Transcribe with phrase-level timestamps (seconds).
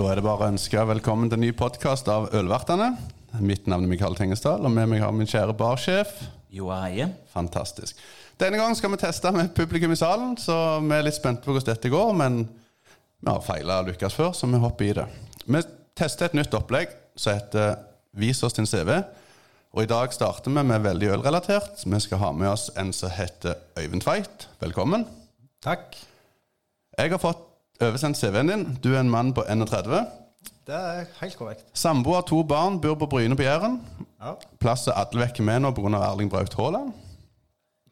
[0.00, 2.86] Da er det bare å ønske velkommen til en ny podkast av Ølvertene.
[3.44, 6.14] Mitt navn er Mikael Tengesdal, og med meg har min kjære barsjef.
[6.56, 7.10] Joa Eie.
[7.34, 7.98] Fantastisk.
[8.40, 11.52] Denne gangen skal vi teste med publikum i salen, så vi er litt spente på
[11.52, 12.14] hvordan dette går.
[12.16, 15.04] Men vi har feila og lykkes før, så vi hopper i det.
[15.44, 15.62] Vi
[16.00, 17.76] tester et nytt opplegg som heter
[18.24, 19.02] Vis oss din CV.
[19.76, 21.84] Og i dag starter vi med veldig ølrelatert.
[21.84, 24.48] Vi skal ha med oss en som heter Øyvind Tveit.
[24.64, 25.04] Velkommen.
[25.60, 25.92] Takk.
[26.96, 27.49] Jeg har fått
[27.86, 28.64] oversendt CV-en din.
[28.84, 30.06] Du er en mann på 31.
[30.66, 31.64] Det er helt korrekt.
[31.74, 33.80] Samboer, to barn, bor på Bryne på Jæren.
[34.20, 36.00] Ja, Plass er alle vekk med nå pga.
[36.10, 36.92] Erling Braut Haaland.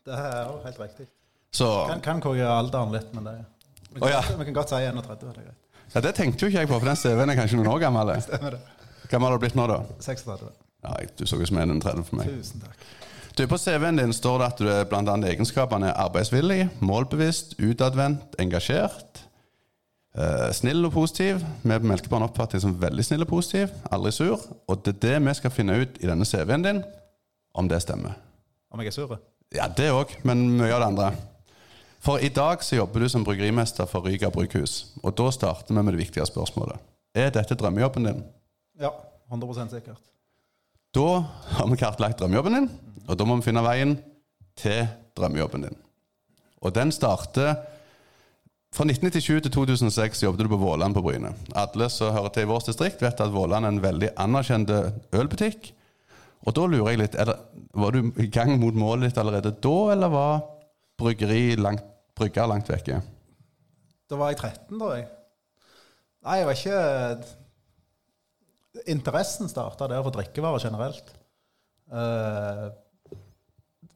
[0.06, 1.06] Det er jo helt riktig.
[1.52, 3.38] Så Kan, kan korrigere alderen litt, men det
[3.88, 4.20] vi kan, oh, ja.
[4.38, 5.18] vi kan godt si 31.
[5.20, 5.84] Det er greit.
[5.94, 8.12] ja, Det tenkte jo ikke jeg på, for den CV-en er kanskje noen år gammel.
[8.22, 8.60] Stemmer det.
[9.08, 9.78] Gammel har du blitt nå, da?
[10.04, 10.50] 36.
[10.84, 12.28] Ja, Du så ut som en 30 for meg.
[12.28, 12.84] Tusen takk.
[13.38, 17.56] Du, På CV-en din står det at du er blant annet egenskapene er arbeidsvillig, målbevisst,
[17.62, 19.20] utadvendt, engasjert,
[20.18, 21.40] eh, snill og positiv.
[21.62, 24.44] Vi på Melkebarn oppfatter deg som veldig snill og positiv, aldri sur.
[24.68, 26.84] Og det er det vi skal finne ut i denne CV-en din,
[27.54, 28.18] om det stemmer.
[28.72, 29.18] Om jeg er sur?
[29.54, 31.12] Ja, det òg, men mye av det andre.
[32.04, 34.92] For i dag så jobber du som bryggerimester for Ryga brygghus.
[35.02, 36.78] Og da starter vi med det viktige spørsmålet.
[37.16, 38.20] Er dette drømmejobben din?
[38.78, 38.92] Ja,
[39.32, 40.02] 100% sikkert.
[40.94, 41.24] Da
[41.56, 42.70] har vi kartlagt drømmejobben din,
[43.08, 43.96] og da må vi finne veien
[44.56, 44.86] til
[45.18, 45.80] drømmejobben din.
[46.62, 47.56] Og den starter
[48.74, 51.32] Fra 1997 til 2006 jobbet du på Våland på Bryne.
[51.56, 54.70] Alle som hører til i vårt distrikt, vet at Våland er en veldig anerkjent
[55.16, 55.70] ølbutikk.
[56.46, 57.36] Og da lurer jeg litt, det,
[57.74, 60.42] Var du i gang mot målet ditt allerede da, eller var
[61.00, 61.84] bryggeri langt,
[62.18, 63.00] brygger langt vekke?
[64.08, 65.08] Da var jeg 13, tror jeg.
[66.26, 66.78] Nei, jeg var ikke
[68.88, 71.08] Interessen starta der for drikkevarer generelt.
[71.90, 72.66] Eh,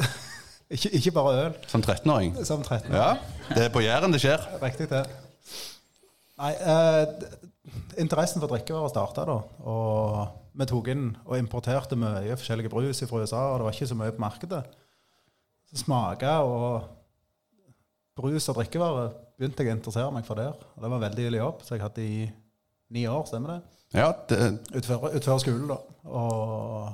[0.72, 1.56] ikke, ikke bare øl.
[1.70, 2.34] Som 13-åring?
[2.48, 3.14] Som 13 Ja,
[3.52, 4.44] det er på Jæren det skjer.
[4.62, 5.02] Riktig det.
[6.42, 7.06] Nei, eh,
[8.02, 9.36] interessen for drikkevarer starta da.
[9.68, 13.90] Og vi tok inn og importerte mye forskjellige brus fra USA, og det var ikke
[13.92, 14.62] så mye på markedet.
[15.70, 16.88] Så smaka og
[18.18, 20.56] brus og drikkevarer begynte jeg å interessere meg for der.
[20.56, 22.18] Og det var en veldig ille jobb, så jeg hadde i
[22.92, 23.60] ni år, stemmer det?
[23.96, 24.40] Ja, det,
[24.76, 25.78] Utfør, utfør skolen, da.
[26.08, 26.92] Og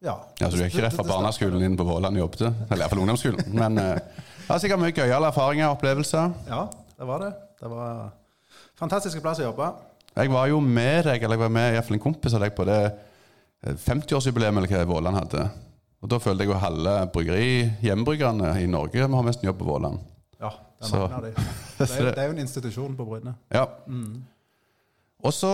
[0.00, 0.14] ja.
[0.40, 2.46] Ja, så du er ikke rett fra barneskolen inn på Våland og jobbet?
[2.70, 3.52] Eller iallfall ungdomsskolen.
[3.52, 6.32] Men eh, det har sikkert mye gøyale erfaringer og opplevelser.
[6.48, 6.62] Ja,
[6.96, 7.30] det var det.
[7.60, 8.02] Det var
[8.80, 9.68] fantastisk plass å jobbe.
[10.16, 12.42] Jeg var jo med deg, eller jeg var med i hvert fall en kompis av
[12.44, 15.44] deg på det eh, 50-årsjubileet eller hva Våland hadde.
[16.00, 17.50] Og Da følte jeg jo halve bryggeri,
[17.84, 20.00] hjemmebryggerne i Norge vi har mest jobb på Våland.
[20.40, 21.34] Ja, det er mange av de.
[21.80, 23.32] Det er, det er jo en institusjon på Bryne.
[23.52, 23.62] Ja.
[25.26, 25.50] Og så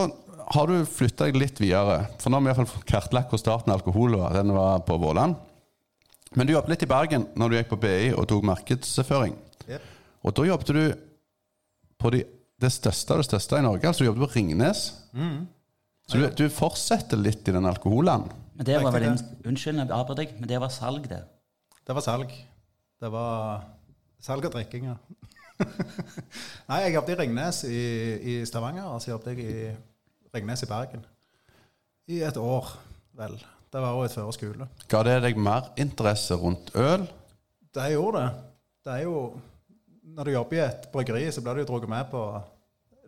[0.54, 2.04] har du flytta deg litt videre.
[2.22, 4.36] For nå har vi i hvert fall kartlagt hvor starten av alkohol var.
[4.36, 5.34] Den var på Våland.
[6.36, 9.34] Men du jobbet litt i Bergen når du gikk på BI og tok markedsføring.
[9.66, 9.92] Yep.
[10.26, 10.82] Og da jobbet du
[12.02, 12.22] på de,
[12.62, 13.88] det største av det største i Norge.
[13.88, 14.82] Altså du jobbet på Ringnes.
[16.06, 18.28] Så du, du fortsetter litt i den alkoholen.
[18.56, 21.22] Men det var vel en, Unnskyld, jeg avbryter deg, men det var salg, det.
[21.86, 22.30] Det var salg.
[23.02, 23.66] Det var
[24.22, 24.96] salg og drikking, ja.
[26.68, 27.82] Nei, jeg jobbet i Ringnes i,
[28.20, 29.68] i Stavanger, og så jobbet jeg i
[30.36, 31.04] Ringnes i Bergen.
[32.12, 32.72] I et år,
[33.18, 33.36] vel.
[33.72, 34.66] Det var også et før skole.
[34.88, 37.06] Ga det deg mer interesse rundt øl?
[37.74, 38.28] Det gjorde det.
[38.86, 39.18] Det er jo
[40.16, 42.20] Når du jobber i et bryggeri, så blir du jo dratt med på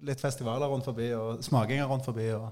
[0.05, 2.27] litt festivaler rundt forbi, og smakinger rundt forbi.
[2.35, 2.51] og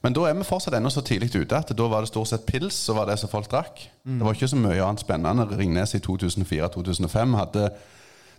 [0.00, 2.46] Men da er vi fortsatt ennå så tidlig ute at da var det stort sett
[2.46, 3.82] pils som var det som folk drakk.
[4.04, 5.48] Det var ikke så mye annet spennende.
[5.58, 7.66] Ringnes i 2004-2005 hadde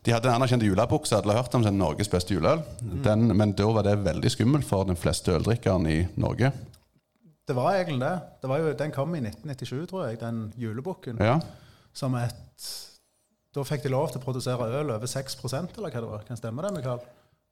[0.03, 1.16] de hadde en anerkjent julebukse.
[1.16, 2.64] Alle har hørt om den Norges beste juleøl.
[3.06, 6.52] Den, men da var det veldig skummelt for den fleste øldrikkeren i Norge.
[7.47, 8.16] Det var egentlig det.
[8.41, 11.19] det var jo, den kom i 1997, tror jeg, den julebukken.
[11.24, 11.40] Ja,
[11.94, 12.68] Som et
[13.53, 16.24] Da fikk de lov til å produsere øl over 6% eller hva det var.
[16.28, 17.03] Kan stemme det, Mikael?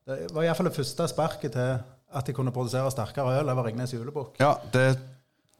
[0.07, 1.75] Det var iallfall det første sparket til
[2.11, 4.39] at de kunne produsere sterkere øl over Ringnes julebukk.
[4.41, 4.97] ja det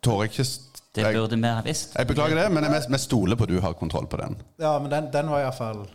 [0.01, 0.47] tør jeg ikke
[0.95, 1.93] Det burde vi ha visst.
[1.95, 4.35] jeg beklager det, men vi stoler på at du har kontroll på den.
[4.59, 5.85] Ja, men den, den var iallfall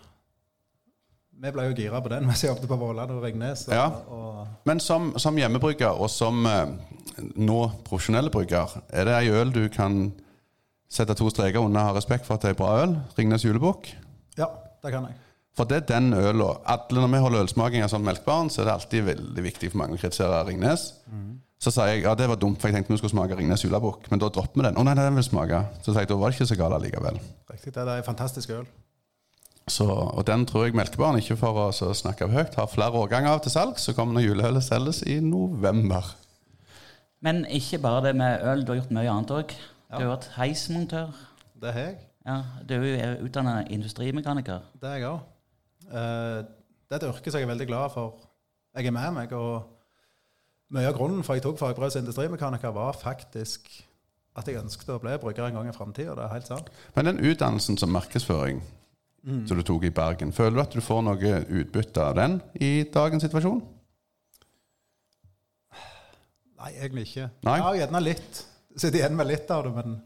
[1.36, 3.66] Vi ble jo gira på den mens jeg jobbet på Våland og Ringnes.
[3.68, 3.90] Ja.
[4.68, 6.70] Men som, som hjemmebrygger og som eh,
[7.36, 10.08] nå profesjonelle brygger, er det ei øl du kan
[10.88, 12.96] sette to streker under og ha respekt for at det er bra øl?
[13.18, 13.92] Ringnes julebukk?
[14.40, 14.48] ja,
[14.84, 15.20] det kan jeg.
[15.56, 18.74] For det er den øla Alle Når vi holder ølsmaking som melkbarn, så er det
[18.74, 20.90] alltid veldig viktig for mange å kritisere Ringnes.
[21.56, 24.10] Så sa jeg ja, det var dumt, for jeg tenkte vi skulle smake Ringnes julebukk.
[24.12, 24.76] Men da dropper vi den.
[24.76, 25.62] Å nei, den vil smake.
[25.80, 27.16] Så sa jeg, da var det ikke så galt likevel.
[27.48, 28.66] Riktig, det er ei fantastisk øl.
[29.66, 33.32] Så, og den tror jeg Melkebarn, ikke for å snakke av høyt, har flere årganger
[33.34, 33.80] av til salg.
[33.82, 36.12] Så kommer når juleølet selges i november.
[37.26, 39.54] Men ikke bare det med øl, du har gjort mye annet òg.
[39.90, 41.16] Du har vært heismontør.
[41.58, 41.96] Det har jeg.
[42.26, 42.36] Ja,
[42.66, 44.62] du er utdanna industrimekaniker.
[44.78, 45.20] Det er jeg òg.
[45.90, 48.20] det er et yrke som jeg er veldig glad for.
[48.76, 49.72] Jeg er med meg, og
[50.74, 53.68] Mye av grunnen for at jeg tok fagbrev som industrimekaniker, var faktisk
[54.36, 56.16] at jeg ønsket å bli brygger en gang i framtida.
[56.18, 56.72] Det er helt sant.
[56.96, 58.58] Men den utdannelsen som markedsføring
[59.26, 62.84] som du tok i Bergen, føler du at du får noe utbytte av den i
[62.94, 63.62] dagens situasjon?
[66.56, 67.30] Nei, egentlig ikke.
[67.46, 67.56] Nei?
[67.60, 68.42] Ja, gjerne litt.
[68.76, 69.96] Sitter igjen med litt av det, men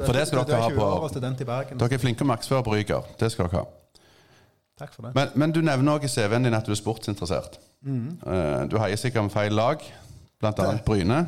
[0.00, 1.78] For det skal dere er ha 20 på-.
[1.80, 3.08] Dere er flinke å markedsføre på Ryker.
[3.20, 4.02] Det skal dere ha.
[4.80, 5.14] Takk for det.
[5.16, 7.58] Men, men du nevner også i CV-en din at du er sportsinteressert.
[7.84, 8.18] Mm.
[8.70, 9.82] Du heier sikkert med feil lag,
[10.40, 10.70] bl.a.
[10.86, 11.24] Bryne.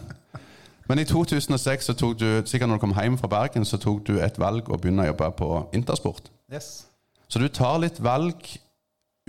[0.88, 4.02] Men i 2006, så tok du, sikkert når du kom hjem fra Bergen, så tok
[4.08, 6.32] du et valg å begynne å jobbe på Intersport.
[6.52, 6.88] Yes.
[7.32, 8.44] Så du tar litt valg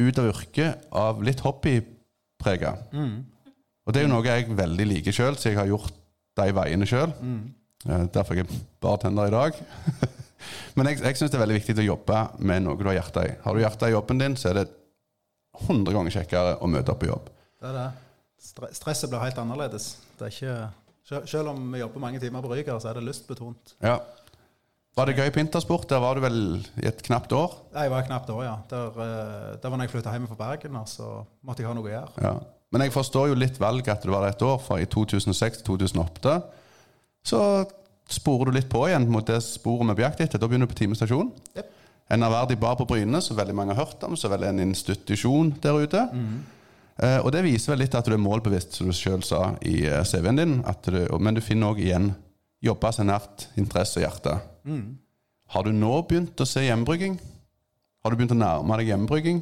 [0.02, 2.74] ut av yrket av litt hobbyprega.
[3.84, 5.96] Og det er jo noe jeg veldig liker sjøl, så jeg har gjort
[6.40, 7.14] de veiene sjøl.
[7.86, 9.60] Derfor er jeg bartender i dag.
[10.76, 13.30] Men jeg, jeg syns det er veldig viktig å jobbe med noe du har hjertet
[13.30, 13.36] i.
[13.46, 14.66] Har du hjertet i jobben din, så er det
[15.62, 17.30] 100 ganger kjekkere å møte opp på jobb.
[17.62, 17.90] Det er det.
[18.44, 19.94] Stre stresset blir helt annerledes.
[20.20, 23.78] Det er ikke, selv om vi jobber mange timer på Ryger, så er det lystbetont.
[23.86, 24.02] Ja.
[24.94, 25.88] Var det gøy på Intersport?
[25.90, 26.42] Der var du vel
[26.82, 27.56] i et knapt år?
[27.74, 28.58] Jeg var et knapt år, ja.
[28.70, 31.90] Der, eh, der var når jeg flytta hjem fra Bergen, så måtte jeg ha noe
[31.90, 32.26] å gjøre.
[32.26, 32.34] Ja.
[32.74, 36.36] Men jeg forstår jo litt valget at det var et år, for i 2006-2008
[37.24, 37.40] så
[38.10, 40.42] sporer du litt på igjen mot det sporet vi bjakter etter.
[40.42, 41.32] Da begynner du på timestasjon.
[41.56, 41.70] Yep.
[42.14, 45.54] En ærverdig bar på Bryne, som veldig mange har hørt om, så vel en institusjon
[45.64, 46.02] der ute.
[47.02, 49.86] Eh, og det viser vel litt at du er målbevisst, som du sjøl sa i
[49.88, 50.58] eh, CV-en din.
[50.70, 52.12] At du, men du finner òg igjen
[52.64, 54.36] jobbe seg nært interesse og hjerte.
[55.54, 57.18] Har du nå begynt å se hjemmebrygging?
[58.04, 59.42] Har du begynt å nærme deg hjemmebrygging?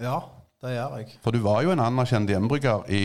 [0.00, 0.20] Ja,
[0.62, 1.16] det gjør jeg.
[1.24, 3.02] For du var jo en anerkjent hjemmebrygger i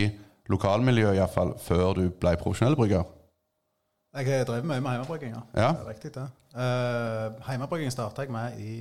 [0.52, 3.04] lokalmiljøet iallfall før du ble profesjonell brygger.
[4.14, 5.34] Jeg har drevet mye med hjemmebrygging.
[5.34, 5.42] Ja.
[5.58, 5.70] Ja.
[5.74, 6.26] Det er riktig, det.
[6.54, 8.74] Uh, hjemmebrygging starta jeg med i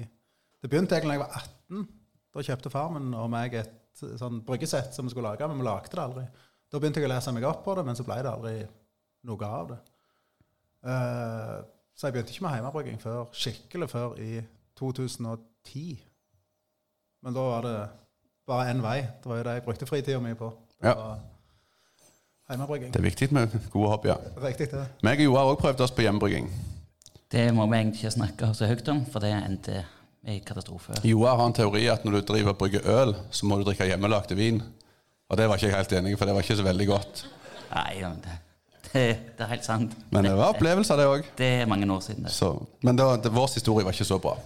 [0.62, 1.88] Det begynte egentlig da jeg var 18.
[2.34, 5.92] Da kjøpte farmen og meg et sånn bryggesett som vi skulle lage, men vi lagde
[5.92, 6.24] det aldri.
[6.72, 8.54] Da begynte jeg å lese meg opp på det, men så ble det aldri
[9.30, 9.80] noe av det.
[10.84, 11.58] Eh,
[11.96, 14.42] så jeg begynte ikke med hjemmebrygging før, skikkelig før i
[14.80, 15.84] 2010.
[17.24, 17.76] Men da var det
[18.48, 18.98] bare én vei.
[19.24, 20.50] Det var jo det jeg brukte fritida mi på.
[20.82, 21.16] Det Ja.
[22.50, 22.94] Hjemmebrygging.
[22.94, 24.18] Det er viktig med gode hobbyer.
[24.44, 24.86] Riktig, det.
[25.04, 26.50] Meg og Joar har også prøvd oss på hjemmebrygging.
[27.32, 29.86] Det må vi egentlig ikke snakke så høyt om, for det endte
[30.28, 30.94] i katastrofe.
[31.08, 33.88] Joar har en teori at når du driver og brygger øl, så må du drikke
[33.88, 34.60] hjemmelagde vin.
[35.30, 37.24] Og det var ikke jeg helt enig i, for det var ikke så veldig godt.
[37.72, 38.36] Nei, men det,
[38.94, 39.04] det,
[39.38, 39.94] det er helt sant.
[40.14, 41.28] Men det var opplevelser, det òg.
[41.38, 42.24] Det er mange år siden.
[42.30, 42.50] det.
[42.84, 44.38] Men det var, det, vår historie var ikke så bra.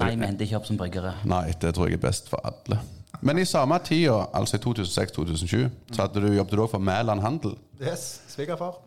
[0.00, 1.12] Nei, vi endte ikke opp som bryggere.
[1.28, 2.80] Nei, det tror jeg er best for alle.
[3.22, 7.20] Men i samme tida, altså i 2006-2007, så hadde du jobbet du også for Mæland
[7.22, 7.54] Handel.
[7.82, 8.78] Yes, svigerfar.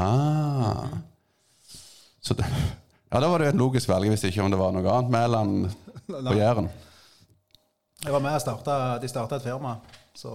[0.00, 0.88] Ah.
[2.22, 2.46] Så det,
[3.12, 4.08] ja, da var det jo et logisk valg.
[4.08, 5.70] hvis ikke om det var noe annet Mæland
[6.30, 6.70] på Jæren.
[8.02, 9.76] Jeg var med og starta, De starta et firma.
[10.14, 10.32] Så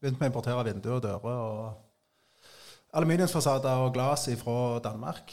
[0.00, 1.72] begynte vi å importere vinduer og dører og
[2.92, 5.32] aluminiumsfasader og glass fra Danmark.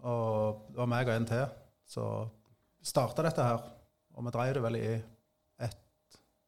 [0.00, 1.46] Og det var meg og en til.
[1.90, 2.04] Så
[2.86, 3.64] starta dette her.
[4.16, 4.88] Og vi drev det vel i
[5.62, 5.76] ett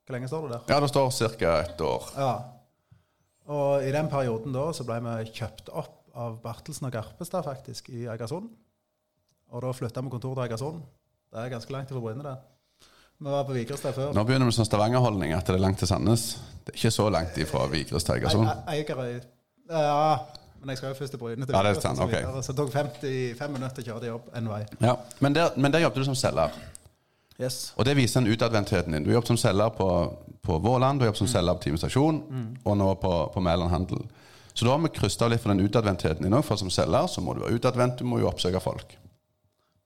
[0.07, 0.75] Hvor lenge står det der?
[0.75, 1.53] Ja, det står ca.
[1.61, 2.09] ett år.
[2.17, 2.33] Ja.
[3.53, 7.89] Og i den perioden da så ble vi kjøpt opp av Bartelsen og Garpestad faktisk
[7.91, 8.51] i Egersund.
[9.53, 10.83] Og da flytta vi kontor til Egersund.
[11.33, 12.37] Det er ganske langt fra Bryne, det.
[13.23, 14.13] Vi var på Vigrestad før.
[14.17, 16.25] Nå begynner vi sånn Stavanger-holdning at det er langt til Sandnes.
[16.65, 18.51] Det er ikke så langt ifra Vigrestad til Egersund.
[18.69, 19.13] Eigerøy.
[19.15, 19.31] Eiger
[19.71, 21.47] Ja, men jeg skal jo først til Bryne.
[21.49, 24.49] Ja, det er sant, så Så det tok 55 minutter å kjøre til jobb en
[24.53, 24.63] vei.
[24.81, 26.55] Ja, Men der, men der jobbet du som selger.
[27.41, 27.73] Yes.
[27.77, 29.05] Og det viser den utadvendtheten din.
[29.05, 29.89] Du jobbet som selger på,
[30.43, 32.23] på Våland, du jobbet som selger på Time Stasjon,
[32.65, 34.05] og nå på, på Mæland Handel.
[34.55, 36.45] Så da har vi krysta litt for den utadvendtheten din òg.
[36.45, 38.99] For som selger så må du være utadvendt, du må jo oppsøke folk.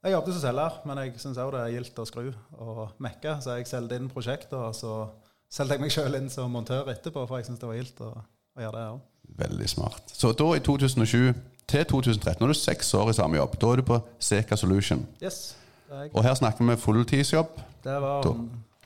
[0.04, 2.26] Jeg jobbet som selger, men jeg syns òg det er gildt å skru
[2.62, 3.38] og mekke.
[3.42, 4.92] Så jeg solgte inn prosjekter, og så
[5.50, 8.10] solgte jeg meg sjøl inn som montør etterpå, for jeg syns det var gildt å,
[8.58, 9.00] å gjøre det òg.
[9.36, 10.02] Veldig smart.
[10.12, 11.34] Så da i 2007
[11.68, 13.56] til 2013, nå er du seks år i samme jobb.
[13.60, 15.06] Da er du på Seca Solution.
[15.22, 15.56] Yes.
[16.14, 17.48] Og her snakker vi fulltidsjobb.
[17.84, 18.34] det var Da-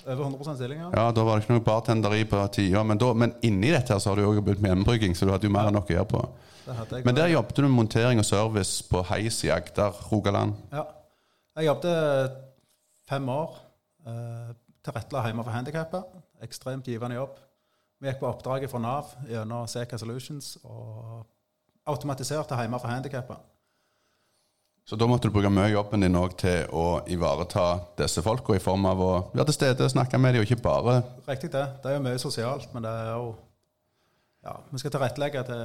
[0.06, 0.90] over 100 stilling, ja.
[0.94, 3.98] Ja, Da var det ikke noe bartenderi på tida, men, da, men inni dette her
[4.00, 5.94] så har du jo begynt med hjemmebrygging, så du hadde jo mer enn nok å
[5.94, 6.28] gjøre på.
[7.04, 10.54] Men der jobbet du med montering og service på heis i Agder, Rogaland.
[10.72, 10.84] Ja.
[11.56, 12.30] Jeg jobbet
[13.08, 13.56] fem år.
[14.06, 14.52] Eh,
[14.84, 16.04] tilrettela hjemme for handikappede.
[16.42, 17.36] Ekstremt givende jobb.
[18.00, 21.26] Vi gikk på oppdraget fra Nav gjennom Seca Solutions og
[21.90, 23.36] automatiserte hjemme for handikappa.
[24.88, 27.66] Så da måtte du bruke mye av jobben din også til å ivareta
[28.00, 30.96] disse folka, i form av å være til stede, snakke med dem, og ikke bare
[31.28, 31.66] Riktig det.
[31.82, 33.30] Det er jo mye sosialt, men det er jo
[34.42, 35.64] Ja, vi skal tilrettelegge til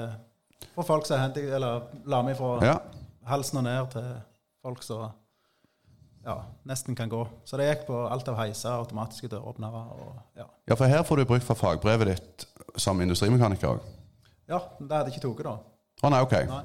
[0.76, 1.46] for folk som er handi...
[1.48, 2.76] Eller la meg fra Ja.
[3.32, 4.10] halsen og ned til
[4.62, 5.08] folk som
[6.26, 7.20] ja, nesten kan gå.
[7.46, 10.48] Så det gikk på alt av heiser, automatiske døråpnere og ja.
[10.68, 12.46] ja, for her får du bruk for fagbrevet ditt
[12.82, 13.84] som industrimekaniker òg.
[14.50, 15.56] Ja, det hadde jeg ikke tatt, da.
[16.06, 16.34] Å nei, ok.
[16.50, 16.64] Nei.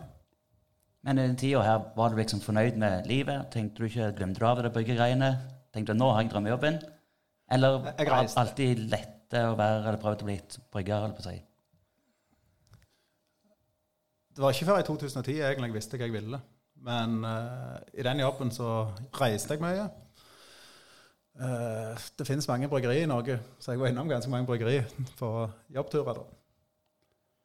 [1.06, 3.46] Men i den tida her, var du liksom fornøyd med livet?
[3.54, 5.30] Tenkte du ikke, Glemte du av det byggegreiene?
[5.72, 6.80] Tenkte du nå har jeg drømmejobben?
[7.50, 8.34] Eller Jeg- jeg var reiste.
[8.34, 10.40] det alltid lette å være eller prøvd å bli
[10.72, 11.04] brygger?
[11.04, 11.42] Eller på å si?
[14.34, 16.40] Det var ikke før i 2010 egentlig jeg visste hva jeg ville.
[16.84, 18.88] Men uh, i den jobben så
[19.20, 19.88] reiste jeg mye.
[21.40, 24.88] Uh, det finnes mange bryggerier i Norge, så jeg var innom ganske mange bryggerier
[25.20, 25.30] på
[25.74, 26.20] jobbturer.
[26.20, 26.26] da.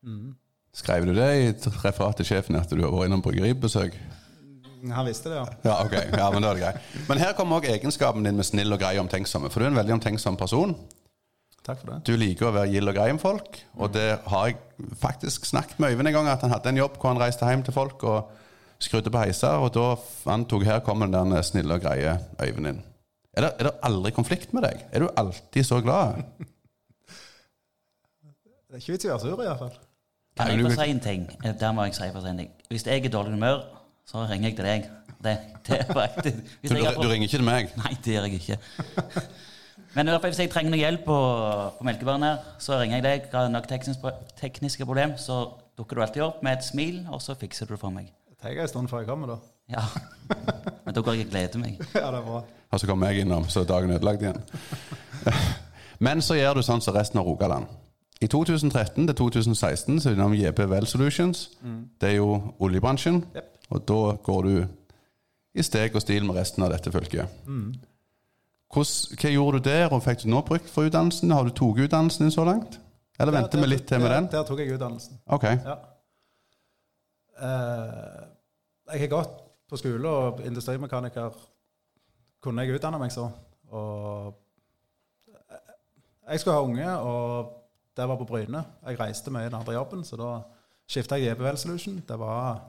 [0.06, 0.36] Mm.
[0.75, 1.51] Skrev du det i
[1.84, 3.96] referatet til sjefen at du har vært innom bryggeribesøk?
[4.86, 5.46] Han visste det, ja.
[5.65, 6.04] Ja, okay.
[6.13, 6.74] Ja, Men er det.
[7.08, 9.50] Men her kommer også egenskapen din med snill og grei omtenksomme.
[9.50, 10.75] For du er en veldig omtenksom person.
[11.65, 12.01] Takk for det.
[12.06, 15.80] Du liker å være gild og grei med folk, og det har jeg faktisk snakket
[15.82, 18.04] med Øyvind en gang, at han hadde en jobb hvor han reiste hjem til folk
[18.06, 18.36] og
[18.79, 19.96] skrudde på heiser, og da
[20.34, 22.84] antok her kommer den der snille og greie Øyvind inn.
[23.36, 24.84] Er det, er det aldri konflikt med deg?
[24.91, 26.22] Er du alltid så glad?
[28.39, 29.74] Det er ikke vits i å være sur, i hvert fall.
[30.36, 31.25] Kan jeg få si en ting?
[31.60, 32.53] Der må jeg si for en ting.
[32.72, 33.62] Hvis jeg er i dårlig humør,
[34.08, 34.88] så ringer jeg til deg.
[35.25, 35.36] Det,
[35.67, 37.70] det er faktisk Hvis Du, jeg har du ringer ikke til meg?
[37.79, 38.58] Nei, det gjør jeg ikke.
[39.96, 41.20] Men i hvert fall hvis jeg trenger noe hjelp på,
[41.77, 43.29] på melkebaren her, så ringer jeg deg.
[43.32, 43.70] Har noen nok
[44.41, 45.39] tekniske problem, så
[45.79, 48.12] dukker du alltid opp med et smil, og så fikser du det for meg.
[48.46, 49.38] Det er en stund før jeg kommer, da.
[49.75, 49.82] Ja.
[50.86, 51.80] Men da går jeg og gleder meg.
[51.96, 52.44] ja, det er bra.
[52.72, 54.42] Og så kommer jeg innom, så er dagen ødelagt igjen.
[56.06, 57.66] Men så gjør du sånn som resten av Rogaland.
[58.22, 61.48] I 2013 til 2016 så er du innom JP Well Solutions.
[62.02, 63.24] Det er jo oljebransjen.
[63.36, 63.50] Yep.
[63.74, 64.54] Og da går du
[65.56, 67.42] i steg og stil med resten av dette fylket.
[68.75, 71.34] Hvordan, hva gjorde du der, og fikk du nå brukt for utdannelsen?
[71.34, 72.80] Har du tatt utdannelsen din så langt?
[73.20, 74.30] Eller venter vi litt til med den?
[74.32, 75.20] Der tok jeg utdannelsen.
[75.32, 75.46] Ok.
[75.48, 75.75] Ja.
[77.36, 78.24] Eh,
[78.92, 81.38] jeg har gått på skole, og industrimekaniker
[82.44, 83.30] kunne jeg utdanne meg så.
[83.74, 84.36] Og
[86.25, 87.54] jeg skulle ha unge, og
[87.98, 88.63] det var på Bryne.
[88.86, 90.30] Jeg reiste mye i den andre jobben, så da
[90.89, 92.00] skifta jeg JBL Solution.
[92.08, 92.62] Det var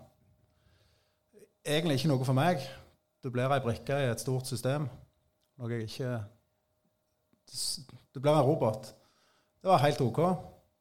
[1.66, 2.62] egentlig ikke noe for meg.
[3.24, 4.88] Du blir ei brikke i et stort system.
[5.58, 6.16] Noe jeg ikke
[8.14, 8.88] Du blir en robot.
[9.62, 10.18] Det var helt OK,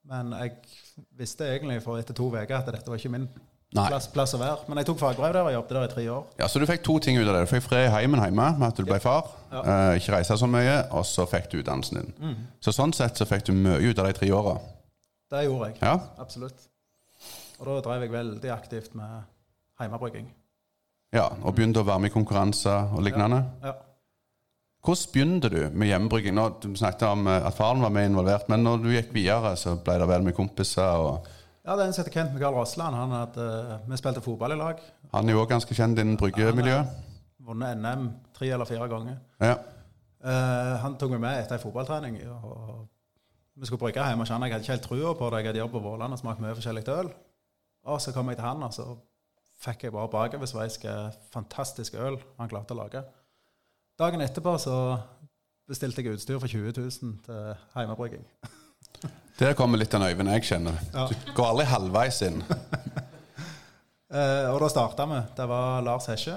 [0.10, 0.56] men jeg
[1.18, 3.28] visste egentlig for etter to uker at dette var ikke min.
[3.76, 4.58] Plass, plass å være.
[4.68, 6.24] Men jeg tok fagbrev der og jobbet der i tre år.
[6.40, 7.42] Ja, Så du fikk to ting ut av det.
[7.46, 9.28] Du fikk fred i heimen hjemme med at du ble far.
[9.52, 9.62] Ja.
[9.64, 12.38] eh, ikke reise så mye, og så fikk du utdannelsen din.
[12.64, 14.58] Så sånn sett så fikk du mye ut av de tre åra.
[15.32, 15.78] Det gjorde jeg.
[15.82, 16.00] Ja.
[16.22, 16.68] Absolutt.
[17.60, 19.24] Og da drev jeg veldig aktivt med
[19.80, 20.28] hjemmebrygging.
[21.16, 21.30] ja.
[21.44, 23.44] Og begynte å være med i konkurranser og lignende.
[23.64, 23.74] Ja.
[24.86, 26.36] Hvordan begynte du med hjemmebrygging?
[26.38, 29.56] Nå, du snakket om eh, at faren var med involvert, men når du gikk videre,
[29.58, 31.00] så ble det vel med kompiser.
[31.02, 31.26] og
[31.66, 32.96] ja, det er en som heter Kent Mikael Rossland.
[32.96, 33.46] Han hadde,
[33.90, 34.82] vi spilte fotball i lag.
[35.14, 36.92] Han er jo også ganske kjent innen bryggemiljøet.
[37.46, 39.18] Vunnet NM tre eller fire ganger.
[39.42, 39.56] Ja.
[40.26, 42.20] Uh, han tok meg med etter en fotballtrening.
[42.30, 42.86] Og
[43.56, 44.46] vi skulle brygge hjemme hos han.
[44.46, 45.42] Jeg hadde ikke helt trua på det.
[45.42, 47.12] Jeg hadde jobbet på Våland og smakt mye forskjellig øl.
[47.86, 48.86] Og så kom jeg til han, og så
[49.66, 50.86] fikk jeg bare bakoversveisk
[51.34, 53.02] fantastisk øl han klarte å lage.
[54.00, 54.76] Dagen etterpå så
[55.70, 58.26] bestilte jeg utstyr for 20 000 til hjemmebrygging.
[59.40, 60.78] Der kommer litt den Øyvind jeg kjenner.
[60.94, 61.08] Ja.
[61.12, 62.44] Du går aldri halvveis inn.
[64.16, 65.18] Eh, og da starta vi.
[65.36, 66.36] Det var Lars Hesje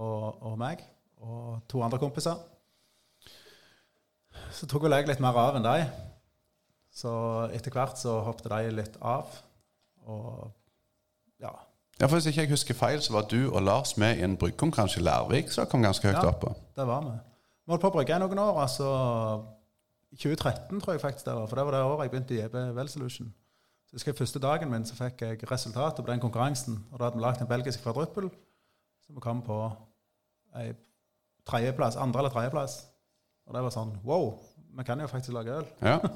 [0.00, 0.80] og, og meg
[1.22, 2.40] og to andre kompiser.
[4.56, 5.84] Så tok vel jeg litt mer av enn de.
[6.96, 7.12] Så
[7.54, 9.30] etter hvert så hoppet de litt av.
[10.08, 10.48] Og
[11.44, 11.52] ja.
[12.00, 14.34] Ja, for Hvis ikke jeg husker feil, så var du og Lars med i en
[14.40, 16.32] bryggekonkurranse i Lærvik, som kom ganske høyt Ja.
[16.32, 16.56] oppe.
[16.74, 17.14] Det var vi.
[17.68, 18.62] Vi holdt på å brygge i noen år.
[18.64, 18.90] altså
[19.44, 19.59] i
[20.16, 22.54] 2013 tror jeg faktisk det var, for det var det året jeg begynte i EB
[22.76, 23.34] Well Solution.
[23.86, 26.84] Så husker jeg Første dagen min så fikk jeg resultatet på den konkurransen.
[26.92, 28.30] og Da hadde vi lagd en belgisk kvadruppel,
[29.06, 29.58] så vi kom på
[30.56, 30.72] ei
[31.46, 32.86] tredjeplass, andre- eller tredjeplass.
[33.46, 34.38] Og det var sånn Wow,
[34.76, 35.66] vi kan jo faktisk lage øl.
[35.82, 35.98] Ja.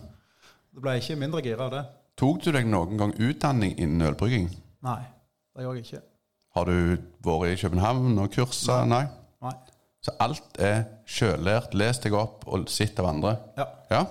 [0.74, 1.84] Det ble ikke mindre gira av det.
[2.18, 4.48] Tok du deg noen gang utdanning innen ølbrygging?
[4.82, 5.04] Nei,
[5.54, 6.00] det gjorde jeg ikke.
[6.56, 8.80] Har du vært i København og kursa?
[8.84, 9.04] Nei.
[9.42, 9.52] Nei.
[10.04, 11.72] Så alt er sjøllært.
[11.74, 13.38] Les deg opp og sitt av andre.
[13.56, 13.66] Ja.
[13.90, 14.02] Ja?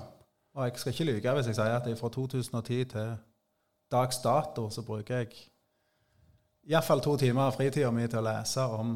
[0.53, 3.13] Og jeg skal ikke lyve hvis jeg sier at fra 2010 til
[3.93, 5.31] dags dato så bruker jeg
[6.69, 8.95] iallfall to timer av fritida mi til å lese om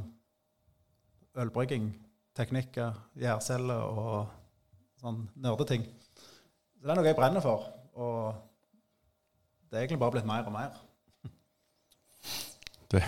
[1.37, 1.89] ølbrygging,
[2.37, 4.27] teknikker, gjærceller og
[5.01, 5.85] sånn nerdeting.
[6.77, 7.67] Så det er noe jeg brenner for.
[7.97, 8.33] Og
[9.69, 10.77] det er egentlig bare blitt mer og mer.
[12.87, 13.01] Det,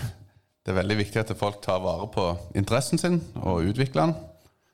[0.64, 2.26] det er veldig viktig at folk tar vare på
[2.58, 4.18] interessen sin og utvikler den.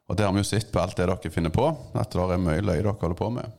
[0.07, 2.43] Og det har vi jo sett på alt det dere finner på, at det er
[2.43, 3.55] mye løye dere holder på med.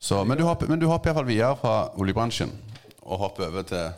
[0.00, 2.50] Så, men du hopper, men du hopper iallfall videre fra oljebransjen
[3.04, 3.92] og hopper over til,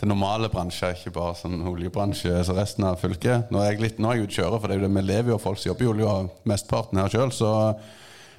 [0.00, 3.52] til normale bransjer, ikke bare sånn oljebransje som resten av fylket.
[3.52, 5.04] Nå er jeg litt, nå er jeg ute kjører, for det er jo det vi
[5.04, 7.32] lever jo av folk som jobber i olje, og mesteparten her sjøl.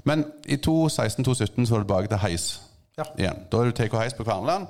[0.09, 2.47] Men i 2016-2017 så var du tilbake til heis.
[2.97, 3.05] Ja.
[3.17, 3.43] igjen.
[3.51, 4.67] Da er du TK Heis på Kverneland.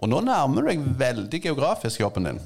[0.00, 2.40] Og nå nærmer du deg veldig geografisk jobben din.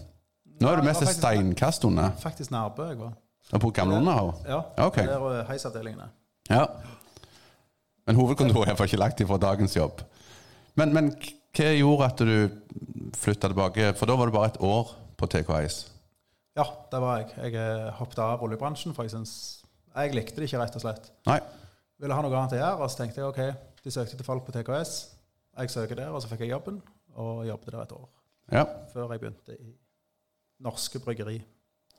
[0.61, 2.11] Nå er du mest et steinkast unna.
[2.21, 3.15] Faktisk Nærbø jeg var.
[3.53, 4.35] Og På Gamle Underhaug?
[4.49, 5.07] Ja, Okay.
[5.07, 6.09] der er heisavdelingene.
[6.51, 6.67] Ja.
[8.07, 10.03] Men hovedkontoret er ikke lagt ifra dagens jobb.
[10.77, 11.11] Men, men
[11.57, 13.93] hva gjorde at du flytta tilbake?
[13.97, 15.79] For da var du bare et år på TK Heis.
[16.57, 17.33] Ja, det var jeg.
[17.41, 19.63] Jeg eh, hoppet av oljebransjen, for jeg syns
[19.95, 21.09] Jeg likte det ikke, rett og slett.
[21.27, 21.41] Nei.
[22.03, 23.41] Ville ha noe annet å gjøre, og så tenkte jeg ok,
[23.85, 24.95] de søkte til folk på TKS.
[25.55, 26.81] Jeg søker der, og så fikk jeg jobben,
[27.15, 28.07] og jobbet der et år.
[28.53, 28.65] Ja.
[28.93, 29.75] Før jeg begynte i
[30.65, 31.43] Norske Bryggeri.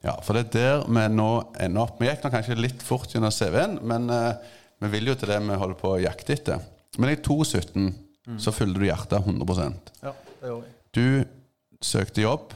[0.04, 2.02] ja, for det er der vi nå ender opp.
[2.02, 4.36] Vi gikk nå kanskje litt fort gjennom CV-en, men uh,
[4.84, 6.62] vi vil jo til det vi holder på å jakte etter.
[7.00, 10.76] Men i 2017 så fylte du hjertet 100% Ja, det gjorde jeg.
[10.96, 12.54] Du søkte jobb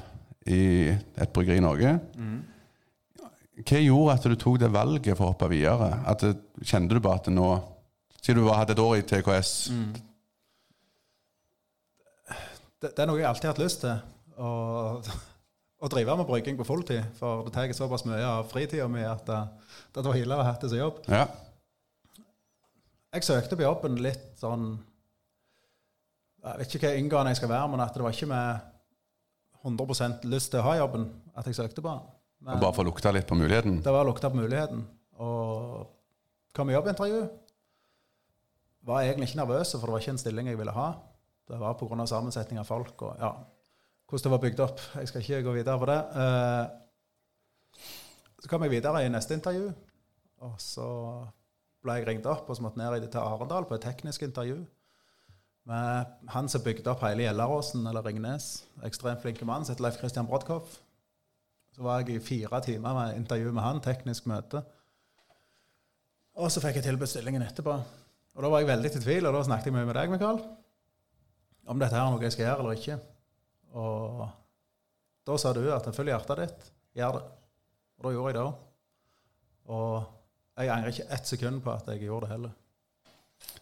[0.50, 1.92] i et bryggeri i Norge.
[3.60, 5.92] Hva gjorde at du tok det valget for å hoppe videre?
[6.08, 7.50] At det, Kjente du bare at nå
[8.20, 9.52] Siden du bare hadde et år i TKS
[12.80, 13.98] Det, det er noe jeg alltid har hatt lyst til.
[14.40, 14.50] Å,
[15.84, 17.04] å drive med brygging på fulltid.
[17.20, 19.40] For det tar såpass mye av fritida mi at det,
[19.96, 21.02] det var ille å ha det som jobb.
[21.12, 21.26] Ja.
[23.10, 24.76] Jeg søkte på jobben litt sånn
[26.46, 28.68] Jeg vet ikke hva inngående jeg skal være, men at det var ikke med
[29.66, 32.06] 100 lyst til å ha jobben at jeg søkte på den.
[32.48, 33.82] Men Bare for å lukte litt på muligheten?
[33.84, 34.86] det var å lukte på muligheten.
[35.20, 35.90] Og
[36.56, 37.26] kom i jobbintervju.
[38.88, 40.88] Var egentlig ikke nervøs, for det var ikke en stilling jeg ville ha.
[41.50, 42.06] Det var pga.
[42.06, 43.32] sammensetning av folk og ja,
[44.10, 44.82] hvordan det var bygd opp.
[44.96, 46.00] Jeg skal ikke gå videre på det.
[46.24, 46.66] Eh,
[48.40, 49.74] Så kom jeg videre i neste intervju,
[50.40, 50.86] og så
[51.84, 54.62] ble jeg ringt opp og så måtte ned til Arendal på et teknisk intervju
[55.70, 58.64] med han som bygde opp hele Gjelleråsen, eller Ringnes.
[58.88, 60.80] Ekstremt flinke mann, som heter Leif Christian Brodkopf.
[61.76, 64.64] Så var jeg i fire timer med intervju med han, teknisk møte.
[66.40, 67.76] Og så fikk jeg tilbudt stillingen etterpå.
[68.36, 70.42] Og da var jeg veldig i tvil, og da snakket jeg mye med deg, Mikael,
[71.70, 72.98] om dette her er noe jeg skal gjøre eller ikke.
[73.80, 74.24] Og
[75.30, 77.26] da sa du at følg hjertet ditt, gjør det.
[78.00, 78.48] Og da gjorde jeg det.
[79.70, 79.94] Og
[80.60, 82.56] jeg angrer ikke ett sekund på at jeg gjorde det heller.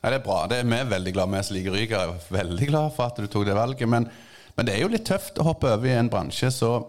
[0.01, 0.37] Ja, det er bra.
[0.49, 1.97] Det er vi veldig glad med som liker Ryker.
[1.97, 3.89] Jeg er veldig glad for at du tok det valget.
[3.89, 4.07] Men,
[4.55, 6.87] men det er jo litt tøft å hoppe over i en bransje som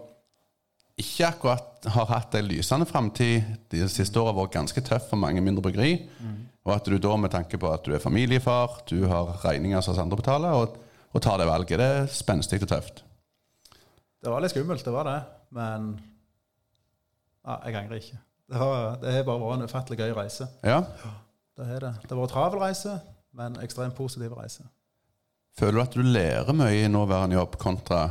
[0.98, 3.46] ikke akkurat har hatt en lysende framtid.
[3.70, 5.92] De siste åra har vært ganske tøff for mange mindre bryggeri.
[6.68, 9.94] Og at du da, med tanke på at du er familiefar, du har regninger som
[9.94, 10.76] oss andre betaler, og,
[11.18, 13.02] og tar det valget, det er spenstig og tøft.
[14.22, 15.18] Det var litt skummelt, det var det.
[15.54, 15.92] Men
[17.46, 18.18] ja, jeg angrer ikke.
[18.48, 20.46] Det, har, det har bare vært en ufattelig gøy reise.
[20.66, 20.80] Ja.
[21.58, 21.92] Det har det.
[22.04, 22.94] Det har vært travel reise,
[23.36, 24.66] men ekstremt positiv reise.
[25.58, 28.04] Føler du at du lærer mye i nåværende jobb kontra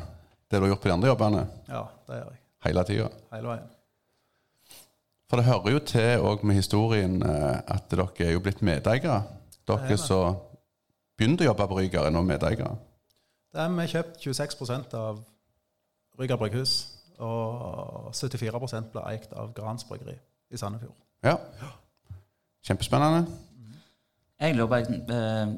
[0.48, 2.40] det du har gjort på de andre jobbene Ja, det gjør jeg.
[2.68, 3.08] hele tida?
[3.34, 3.70] Hele veien.
[5.28, 9.18] For det hører jo til òg med historien eh, at dere er jo blitt medeiere.
[9.28, 9.34] Er
[9.68, 10.38] Dere som
[11.20, 12.70] begynte å jobbe på Ryger, er nå medeiere.
[13.54, 15.24] Det har kjøpt 26 av
[16.20, 16.74] Rygga brygghus,
[17.22, 18.60] og 74
[18.94, 20.16] ble eikt av Grans bryggeri
[20.50, 20.96] i Sandefjord.
[21.24, 21.36] Ja.
[22.66, 23.28] Kjempespennende.
[24.40, 24.76] Jeg lurer på
[25.14, 25.54] eh,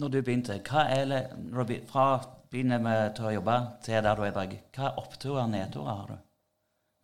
[0.00, 2.06] Når du begynte, hva er det, når du fra
[2.50, 5.90] begynner med til å jobbe til der du er i dag, hva oppturer og nedturer
[5.90, 6.16] har du?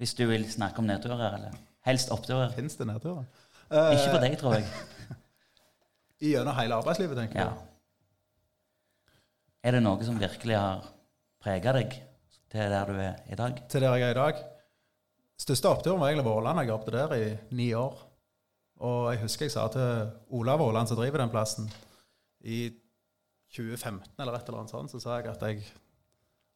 [0.00, 2.52] Hvis du vil snakke om nedturer, eller helst oppturer.
[2.56, 3.24] Fins det nedturer?
[3.70, 4.66] Ikke for deg, tror jeg.
[6.32, 7.50] Gjennom hele arbeidslivet, tenker Ja.
[9.64, 10.84] Er det noe som virkelig har
[11.42, 11.96] prega deg
[12.52, 13.62] til der du er i dag?
[13.70, 14.42] Til der jeg er i dag.
[15.40, 16.60] Største oppturen var egentlig Våland.
[16.62, 17.96] Jeg jobbet der i ni år.
[18.84, 21.68] Og jeg husker jeg sa til Olav Våland, som driver den plassen,
[22.46, 22.70] i
[23.56, 25.64] 2015 eller et eller annet sånt, så sa jeg at jeg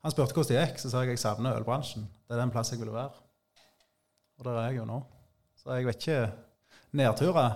[0.00, 2.06] Han spurte hvordan det gikk, så sa jeg at jeg savner ølbransjen.
[2.24, 3.10] Det er den plassen jeg ville være.
[4.38, 5.02] Og der er jeg jo nå.
[5.60, 6.32] Så jeg vet ikke
[6.96, 7.50] Nedturer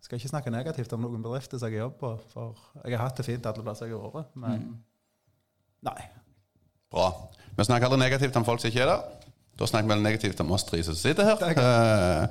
[0.00, 2.54] skal ikke snakke negativt om noen bedrifter som jeg jobber på, for
[2.86, 4.30] jeg har hatt det fint alle plasser jeg har vært.
[4.40, 4.64] Men
[5.86, 5.98] nei.
[6.90, 7.10] Bra.
[7.56, 9.04] Vi snakker aldri negativt om folk som ikke er der.
[9.60, 11.44] Da snakker vi veldig negativt om oss tre som sitter her.
[11.50, 12.28] Er Eh,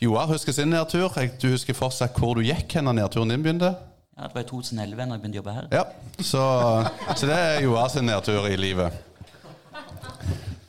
[0.00, 1.08] Joar husker sin nedtur.
[1.42, 3.74] Du husker fortsatt hvor du gikk hen da nedturen din begynte.
[4.16, 5.66] Ja, Det var i 2011 når jeg begynte å jobbe her.
[5.72, 5.84] Ja,
[6.24, 6.42] så,
[7.16, 8.92] så det er Joar sin nedtur i livet.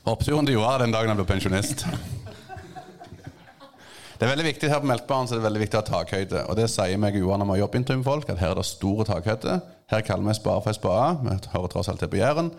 [0.08, 1.86] Oppturen til Joar den dagen han ble pensjonist.
[4.18, 6.40] Det er veldig viktig her på Melkbaren så er det veldig viktig å ha takhøyde.
[6.50, 9.06] Og det sier meg Joar når vi har jobbintervju folk, at her er det store
[9.06, 9.58] takhøyde.
[9.94, 11.12] Her kaller vi spade for en spade.
[11.22, 12.50] Vi hører tross alt til på Jæren.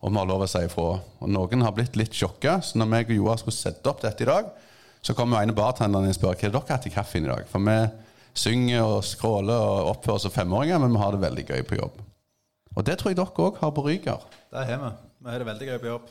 [0.00, 0.86] Og vi har lov å si ifra.
[1.20, 2.54] Og noen har blitt litt sjokka.
[2.64, 4.48] Så når meg og Joar skulle sette opp dette i dag,
[5.04, 7.44] så kommer ene bartenderen og spør hva er dere har hatt i kaffen i dag.
[7.52, 7.76] For vi
[8.46, 11.82] synger og skråler og oppfører oss som femåringer, men vi har det veldig gøy på
[11.82, 12.00] jobb.
[12.78, 14.24] Og det tror jeg dere òg har på Ryger.
[14.56, 14.90] Det har vi.
[15.20, 16.10] Vi har det veldig gøy på jobb.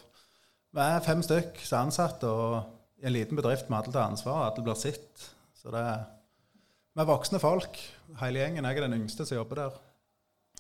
[0.78, 4.08] Vi er fem stykk som er ansatte, og i en liten bedrift med alle tar
[4.08, 5.26] ansvar, og alle blir sitt.
[5.60, 6.04] Så det er
[6.94, 7.78] Vi voksne folk,
[8.20, 8.66] hele gjengen.
[8.66, 9.78] Jeg er den yngste som jobber der.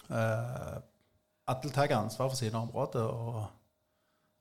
[0.10, 0.79] Eh,
[1.47, 3.45] alle tar ansvar for sine områder, og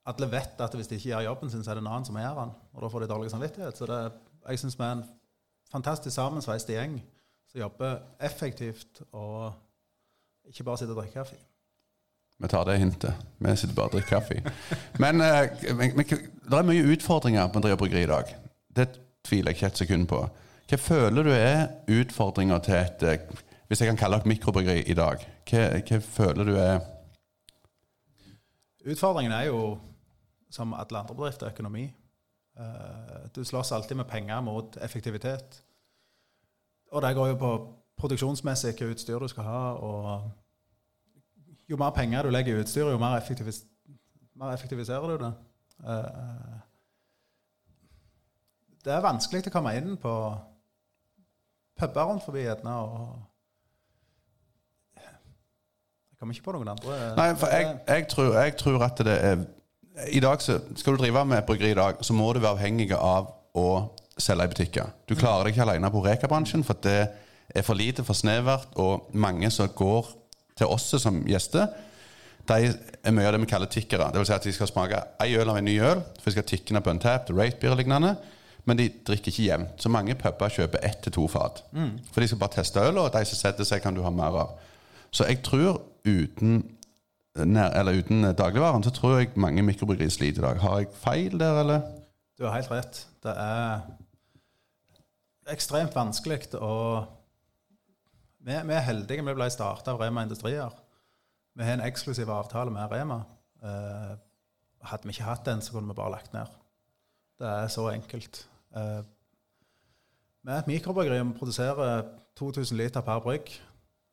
[0.07, 2.17] alle vet at hvis de ikke gjør jobben sin, så er det en annen som
[2.17, 2.55] gjør den.
[2.73, 3.77] Og da får de dårlig samvittighet.
[3.77, 4.12] Så det,
[4.49, 5.05] jeg syns vi er en
[5.71, 6.97] fantastisk sammensveist gjeng
[7.53, 9.53] som jobber effektivt og
[10.49, 11.37] ikke bare sitter og drikker kaffe.
[12.43, 13.15] Vi tar det hintet.
[13.39, 14.41] Vi sitter bare og drikker kaffe.
[14.99, 18.33] Men, eh, men, men det er mye utfordringer på å drive bryggeri i dag.
[18.77, 18.89] Det
[19.23, 20.25] tviler jeg ikke et sekund på.
[20.73, 21.63] Hva føler du er
[22.01, 26.01] utfordringer til et eh, Hvis jeg kan kalle det et mikrobryggeri i dag, hva, hva
[26.05, 26.83] føler du er
[28.83, 29.79] Utfordringen er jo,
[30.51, 31.85] som alle andre bedrifter, økonomi.
[32.59, 35.63] Eh, Du slåss alltid med penger mot effektivitet.
[36.93, 37.53] Og det går jo på
[38.03, 39.61] produksjonsmessig hva utstyr du skal ha.
[39.79, 40.42] og
[41.70, 43.62] Jo mer penger du legger i utstyret, jo mer, effektivis
[44.38, 45.33] mer effektiviserer du det.
[45.83, 46.61] Uh,
[48.83, 50.12] Det er vanskelig å komme inn på
[51.79, 53.05] puber rundt forbi Edna og
[54.98, 56.96] Jeg kommer ikke på noen andre.
[57.18, 59.40] Nei, for jeg, jeg, tror, jeg tror at det er
[60.14, 62.57] I dag så Skal du drive med et bryggeri i dag, så må du være
[62.57, 63.66] avhengig av å
[64.18, 64.92] selge i butikker.
[65.09, 66.98] Du klarer deg ikke alene på Reka-bransjen, for det
[67.53, 70.09] er for lite, for snevert, og mange som går
[70.59, 71.71] til oss som gjester,
[72.49, 74.11] de er mye av det vi kaller tikkere.
[74.11, 76.35] Det vil si at de skal smake ei øl av en ny øl, for de
[76.35, 78.17] skal tikke ned på en tap, rate beer og lignende.
[78.67, 79.79] Men de drikker ikke jevnt.
[79.83, 81.62] Så mange puber kjøper ett til to fat.
[82.12, 84.35] For de skal bare teste øl, og de som setter seg, kan du ha mer
[84.45, 84.53] av.
[85.15, 86.62] Så jeg tror uten,
[87.37, 90.62] eller uten dagligvaren, så tror jeg mange mikrobryggerier sliter i dag.
[90.62, 91.81] Har jeg feil der, eller?
[92.38, 93.07] Du har helt rett.
[93.23, 93.83] Det er
[95.53, 96.75] ekstremt vanskelig å
[98.43, 99.25] vi, vi er heldige.
[99.25, 100.75] Vi ble starta av Rema Industrier.
[101.55, 103.23] Vi har en eksklusiv avtale med Rema.
[103.63, 104.15] Eh,
[104.91, 106.51] hadde vi ikke hatt den, så kunne vi bare lagt ned.
[107.39, 108.43] Det er så enkelt.
[108.77, 109.03] Eh,
[110.43, 113.53] vi er et mikrobryggeri vi produserer 2000 liter per brygg.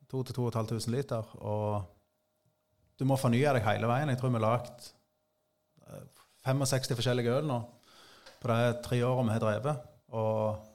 [0.10, 1.26] 2500 liter.
[1.38, 1.84] Og
[3.00, 4.10] du må fornye deg hele veien.
[4.10, 4.90] Jeg tror vi har lagd
[5.90, 6.08] eh,
[6.46, 7.60] 65 forskjellige øl nå
[8.40, 9.86] på de tre årene vi har drevet.
[10.16, 10.66] Og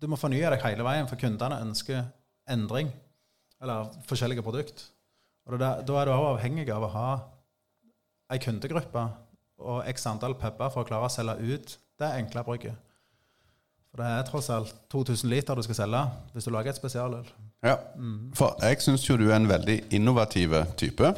[0.00, 2.04] du må fornye deg hele veien, for kundene ønsker
[2.48, 2.92] endring.
[3.60, 4.86] Eller forskjellige produkt.
[5.46, 7.08] Og Da er du òg avhengig av å ha
[8.30, 9.08] ei kundegruppe
[9.60, 12.78] og x antall puber for å klare å selge ut det enkle brygget.
[13.90, 17.26] For det er tross alt 2000 liter du skal selge hvis du lager et spesialøl.
[17.66, 17.74] Ja,
[18.38, 21.10] for jeg syns jo du er en veldig innovativ type.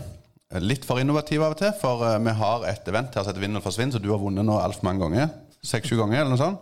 [0.60, 3.40] Litt for innovativ av og til, for eh, vi har et event her som heter
[3.40, 5.30] Vinn eller forsvinn, så du har vunnet nå altfor mange ganger.
[5.64, 6.58] Seks-sju ganger, eller noe sånt.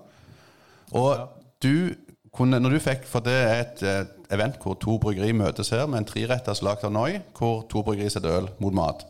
[0.95, 1.25] Og
[1.63, 1.97] du
[2.33, 5.87] kunne, når du fikk, for det er et eh, event hvor to bryggeri møtes her
[5.91, 9.03] med en treretters lagd av Noi, hvor to bryggeri setter øl mot mat.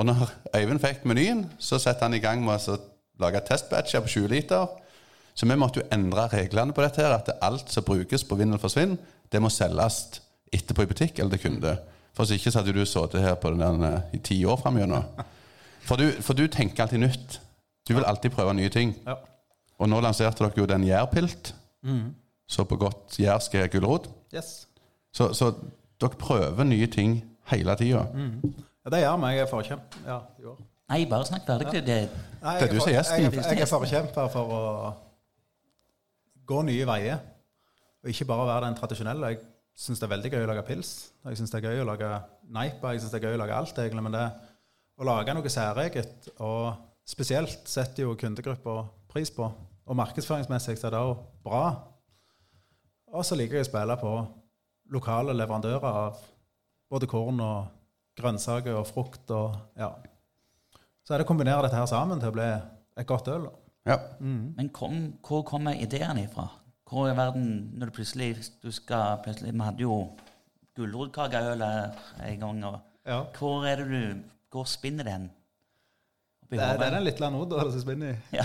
[0.00, 2.78] Og når Øyvind fikk menyen, så setter han i gang med å
[3.20, 4.66] lage testbatcher på 20 liter.
[5.34, 8.50] Så vi måtte jo endre reglene på dette, her, at alt som brukes på Vinn
[8.50, 8.96] eller forsvinn,
[9.30, 10.00] det må selges
[10.52, 11.76] etterpå i butikk eller til kunde.
[12.16, 15.04] For hvis ikke så hadde du sittet her på den der, i ti år framover.
[15.86, 17.38] For, du- for du tenker alltid nytt.
[17.88, 18.96] Du vil alltid prøve nye ting.
[19.06, 19.14] Ja.
[19.80, 21.52] Og nå lanserte dere jo den gjærpilt.
[22.50, 24.08] Så på godt jærsk er gulrot.
[24.34, 24.66] Yes.
[25.14, 25.52] Så, så
[26.02, 27.20] dere prøver nye ting
[27.52, 28.02] hele tida.
[28.10, 29.30] Ja, det gjør vi.
[29.36, 30.02] Jeg er forkjemper.
[30.08, 30.18] Ja.
[30.90, 31.68] Nei, bare snakk ferdig.
[31.70, 31.98] Det, det,
[32.42, 33.22] Nei, Det er du som er gjesten.
[33.22, 34.62] Jeg, er- jeg er forkjemper for å
[36.50, 37.20] gå nye veier.
[38.02, 39.30] Og ikke bare være den tradisjonelle.
[39.34, 39.42] Jeg
[39.78, 40.92] syns det er veldig gøy å lage pils.
[41.28, 42.08] Jeg syns det er gøy å lage
[42.50, 42.94] neipa.
[42.94, 44.04] Jeg syns det er gøy å lage alt, egentlig.
[44.08, 44.24] Men det
[45.00, 46.74] å lage noe særeget, og
[47.08, 49.46] spesielt setter jo kundegrupper pris på.
[49.86, 51.62] Og markedsføringsmessig så er det òg bra.
[53.10, 54.12] Og så liker jeg å spille på
[54.94, 56.20] lokale leverandører av
[56.90, 57.70] både korn og
[58.18, 59.90] grønnsaker og frukt og ja.
[61.02, 62.48] Så er det å kombinere dette her sammen til å bli
[63.00, 63.48] et godt øl.
[63.88, 63.96] Ja.
[64.20, 64.52] Mm.
[64.58, 64.96] Men kom,
[65.26, 66.46] hvor kommer ideene ifra?
[66.90, 68.30] Hvor i verden, når du plutselig
[68.62, 69.98] du skal plutselig, Vi hadde jo
[70.76, 72.64] gulrotkakeøl en gang.
[72.64, 73.24] og Ja.
[73.38, 75.30] Hvor er det du Hvor spinner den?
[76.50, 78.16] Det er, det er den lille noda som spinner i.
[78.34, 78.44] Ja.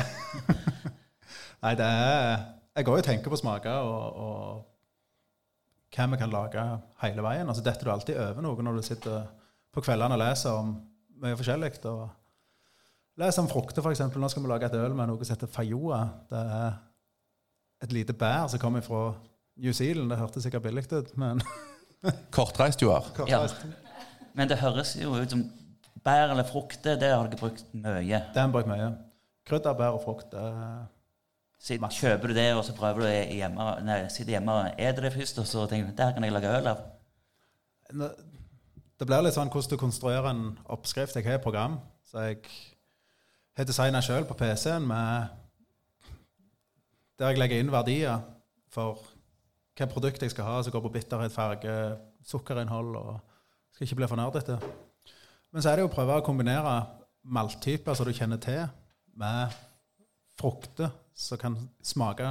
[1.64, 2.44] Nei, det er
[2.76, 6.64] Jeg går jo og tenker på smaker og, og hva vi kan lage
[7.06, 7.48] hele veien.
[7.48, 9.30] Altså Detter du alltid over noe når du sitter
[9.72, 10.74] på kveldene og leser om
[11.24, 11.72] mye forskjellig.
[11.88, 12.10] Og
[13.22, 14.02] Les om frukter, f.eks.
[14.12, 16.02] Nå skal vi lage et øl med noe som heter fayoa.
[16.28, 16.74] Det er
[17.86, 19.06] et lite bær som kommer fra
[19.56, 20.12] New Zealand.
[20.12, 21.40] Det hørtes sikkert billig ut, men
[22.36, 23.08] Kortreist, Joar.
[23.32, 23.46] ja.
[24.36, 25.46] Men det høres jo ut som
[26.04, 27.00] bær eller frukter.
[27.00, 28.04] Det har dere brukt mye.
[28.04, 28.92] det har vi brukt mye.
[29.48, 30.28] Krydder, bær og frukt.
[30.34, 30.84] Det er
[31.66, 34.92] Så kjøper du det, og så prøver du det hjemme, nei, sitter hjemme og er
[34.94, 36.84] det først, og så tenker du der kan jeg lage øl av.
[39.00, 41.18] Det blir litt sånn hvordan du konstruerer en oppskrift.
[41.18, 42.44] Jeg har et program, så jeg
[43.58, 45.34] har designa sjøl på PC-en med
[47.18, 48.20] Der jeg legger inn verdier
[48.70, 49.00] for
[49.80, 51.76] hva produkt jeg skal ha som går på bitterhet, farge,
[52.28, 53.16] sukkerinnhold og
[53.74, 54.60] Skal ikke bli for nerdete.
[55.52, 56.76] Men så er det jo å prøve å kombinere
[57.24, 58.70] malttyper som du kjenner til,
[59.20, 59.52] med
[60.40, 62.28] frukter som kan smake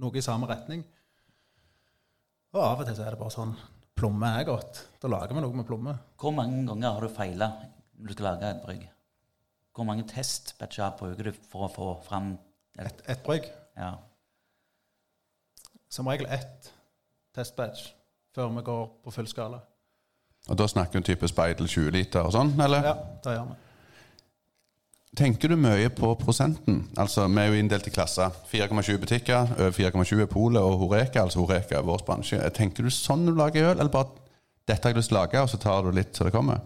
[0.00, 0.82] noe i samme retning.
[2.54, 3.54] Og av og til så er det bare sånn
[3.94, 4.80] Plomme er godt.
[4.98, 5.92] Da lager vi noe med plomme.
[6.18, 7.46] Hvor mange ganger har du feila
[7.94, 8.80] når du skal lage et brygg?
[9.74, 12.34] Hvor mange testbatcher bruker du for å få fram
[12.74, 13.44] Et, et brygg.
[13.78, 13.92] Ja.
[15.86, 16.72] Som regel ett
[17.38, 17.92] testbatch
[18.34, 19.60] før vi går på full skala.
[20.50, 22.82] Og da snakker du type speidel 20 liter og sånn, eller?
[22.82, 23.60] Ja, det gjør vi.
[25.14, 26.80] Tenker du mye på prosenten?
[26.98, 28.30] Altså, Vi er jo inndelt i klasser.
[28.50, 32.40] 4,7 butikker, over 4,7 er Polet og Horeka, altså Horeka er vår bransje.
[32.50, 34.10] Tenker du sånn du lager øl, eller bare
[34.66, 36.58] dette har jeg lyst til å lage, og så tar du litt så det kommer?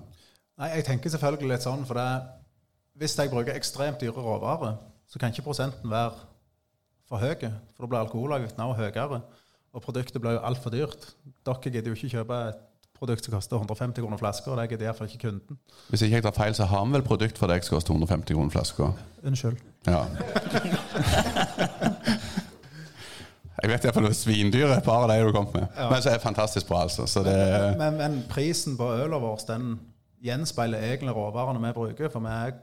[0.59, 2.07] Nei, jeg tenker selvfølgelig litt sånn, for det,
[2.97, 6.15] hvis jeg bruker ekstremt dyre råvarer, så kan ikke prosenten være
[7.09, 7.35] for høy,
[7.75, 9.21] for da blir alkoholavgiften også høyere.
[9.77, 11.11] Og produktet blir jo altfor dyrt.
[11.45, 12.65] Dere gidder jo ikke kjøpe et
[12.99, 15.59] produkt som koster 150 kroner flaska, og det er iallfall ikke kunden.
[15.91, 18.35] Hvis ikke jeg tar feil, så har vi vel produkt for deg som koster 150
[18.35, 18.91] kroner flaska?
[19.27, 19.59] Unnskyld.
[19.87, 20.05] Ja.
[23.59, 25.65] Jeg vet iallfall det er svindyre, et par av de du kom med.
[25.75, 25.89] Ja.
[25.91, 27.07] Men så er det fantastisk bra, altså.
[27.11, 27.35] Så det
[27.81, 29.73] Men, men prisen på ølet vårt den
[30.23, 32.55] gjenspeiler egentlig råvarene vi bruker, for vi er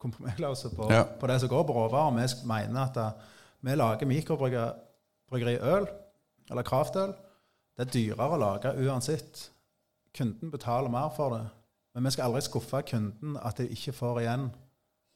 [0.00, 1.02] kompromissløse på, Ja.
[1.20, 2.14] på det som går på råvarer.
[2.14, 3.10] Vi mener at eh,
[3.66, 5.86] vi lager mikrobryggeri øl,
[6.50, 7.12] eller kraftøl.
[7.76, 9.48] Det er dyrere å lage uansett.
[10.16, 11.46] Kunden betaler mer for det.
[11.94, 14.50] Men vi skal aldri skuffe kunden at de ikke får igjen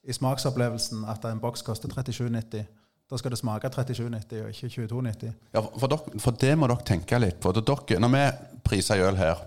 [0.04, 2.64] i smaksopplevelsen at en boks koster 37,90.
[3.10, 5.32] Da skal det smake 37,90 og ikke 22,90.
[5.54, 7.52] Ja, for, dere, for det må dere tenke litt på.
[7.52, 8.24] Dere, når vi
[8.64, 9.42] priser øl her,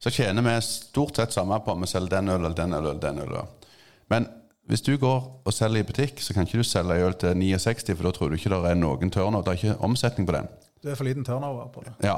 [0.00, 2.86] så tjener vi stort sett samme på om vi selger den øl eller den øl
[2.90, 3.36] eller den øl.
[4.10, 4.26] Men
[4.70, 7.94] hvis du går og selger i butikk, så kan ikke du selge øl til 69,
[7.96, 9.44] for da tror du ikke det er noen turnover.
[9.46, 10.50] Det er ikke omsetning på den.
[10.82, 11.94] Du er for liten turnover på det.
[12.06, 12.16] Ja.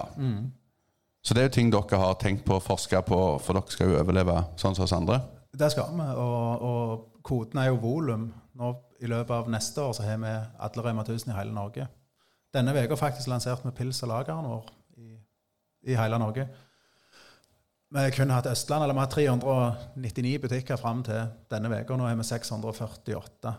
[1.23, 3.93] Så det er jo ting dere har tenkt på å forske på, for dere skal
[3.93, 5.21] jo overleve sånn som oss andre.
[5.55, 8.27] Det skal vi, og, og koden er jo volum.
[8.59, 11.87] Nå I løpet av neste år så har vi alle Rema 1000 i hele Norge.
[12.53, 15.15] Denne uka faktisk lansert med pils og lageren vår i,
[15.93, 16.47] i hele Norge.
[17.93, 21.97] Vi har kun hatt Østland, eller vi har 399 butikker fram til denne uka.
[21.97, 23.53] Nå har vi 648.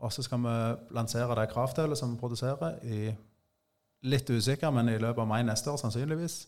[0.00, 0.54] Og så skal vi
[0.96, 3.10] lansere det kraftølet som vi produserer, i
[4.08, 6.38] litt usikker, men i løpet av mai neste år sannsynligvis.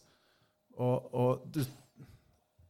[0.77, 1.61] Og, og du,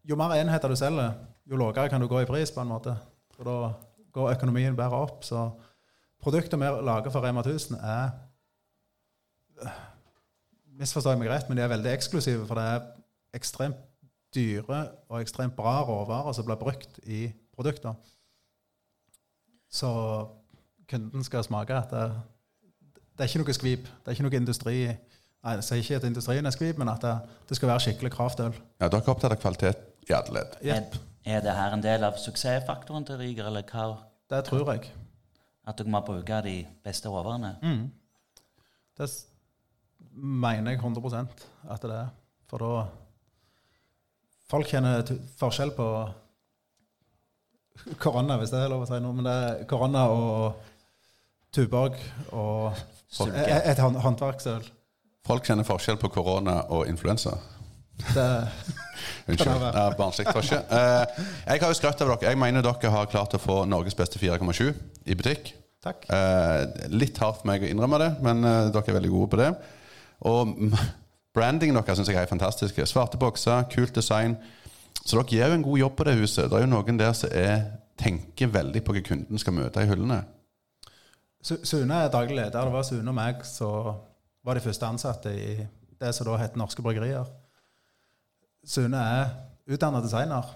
[0.08, 1.14] jo mer enheter du selger,
[1.46, 2.96] jo lavere kan du gå i pris, på en måte.
[3.36, 3.72] For da
[4.12, 5.22] går økonomien bedre opp.
[5.24, 5.50] Så
[6.22, 8.10] produktet vi lager for Rema 1000, er
[10.72, 12.86] Misforstår jeg meg rett, men de er veldig eksklusive, for det er
[13.36, 13.82] ekstremt
[14.34, 14.78] dyre
[15.12, 17.94] og ekstremt bra råvarer som blir brukt i produkter.
[19.70, 19.90] Så
[20.90, 22.06] kunden skal smake at det,
[23.12, 23.84] det er ikke noe skvip.
[23.84, 24.76] Det er ikke noe industri
[25.42, 27.12] Nei, jeg sier ikke at industrien er skvip, men at det,
[27.50, 28.52] det skal være skikkelig kraftøl.
[28.78, 30.52] Ja, Dere er opptatt av kvalitet i alle ledd.
[30.62, 30.94] Yep.
[30.94, 33.88] Er, er det her en del av suksessfaktoren til Ryger, eller hva?
[34.30, 34.92] Det tror jeg.
[35.66, 36.54] At dere må bruke de
[36.86, 37.56] beste råvarene?
[38.98, 39.08] Det
[40.14, 42.10] mener jeg 100% at det er.
[42.50, 42.72] For da
[44.52, 45.84] Folk kjenner t- forskjell på
[48.02, 49.14] korona, hvis det er lov å si noe.
[49.16, 50.58] Men det er korona og
[51.56, 51.96] Tuborg
[52.36, 54.66] og et, et hånd- håndverksøl.
[55.26, 57.36] Folk kjenner forskjell på korona og influensa.
[59.30, 59.66] Unnskyld.
[59.74, 60.58] Ja, Barnslig tosje.
[60.66, 61.04] Uh,
[61.46, 62.30] jeg har jo skrøtt av dere.
[62.32, 64.72] Jeg mener dere har klart å få Norges beste 4,7
[65.06, 65.52] i butikk.
[65.82, 66.08] takk.
[66.10, 69.40] Uh, litt hardt for meg å innrømme det, men uh, dere er veldig gode på
[69.42, 69.48] det.
[70.26, 70.56] Og
[71.36, 72.82] brandingen deres syns jeg er fantastisk.
[72.90, 74.36] Svarte bokser, kult design.
[75.04, 76.50] Så dere gjør jo en god jobb på det huset.
[76.50, 77.66] Det er jo noen der som er,
[77.98, 80.24] tenker veldig på hva kunden skal møte i hyllene.
[81.42, 82.58] Sune er daglig leder.
[82.66, 83.94] Det var Sune og meg som
[84.44, 85.66] var de første ansatte i
[86.00, 87.28] det som da het Norske Bryggerier.
[88.66, 89.30] Sune er
[89.70, 90.48] utdannet designer.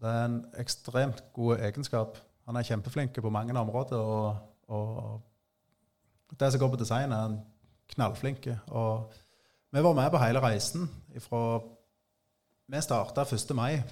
[0.00, 2.18] Det er en ekstremt god egenskap.
[2.46, 3.96] Han er kjempeflink på mange områder.
[3.96, 4.36] Og,
[4.68, 7.38] og det som går på design, er han
[7.94, 8.48] knallflink.
[8.66, 9.12] Og
[9.72, 10.90] vi var med på hele reisen.
[11.14, 11.60] Ifra
[12.68, 13.54] vi starta 1.
[13.54, 13.82] mai.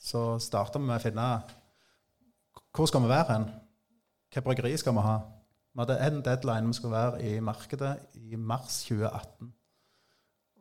[0.00, 1.28] Så starta vi med å finne
[2.74, 3.44] hvor skal vi være hen.
[4.26, 5.18] Hvilket bryggeri skal vi ha?
[5.74, 9.52] Vi hadde en deadline vi skulle være i markedet i mars 2018.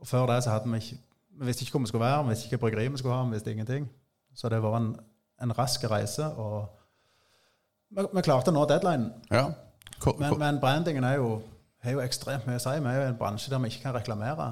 [0.01, 0.97] Og før det så hadde vi ikke
[1.39, 3.23] Vi visste ikke hvor vi skulle være, vi visste ikke hvilket bryggeri vi skulle ha,
[3.25, 3.89] vi visste ingenting.
[4.35, 4.95] Så det var en,
[5.41, 6.69] en rask reise, og
[7.89, 9.09] vi, vi klarte å nå deadline.
[9.31, 9.47] Ja.
[10.19, 11.41] Men, men brandingen er jo,
[11.81, 12.75] er jo ekstremt mye å si.
[12.77, 14.49] Vi er jo en bransje der vi ikke kan reklamere.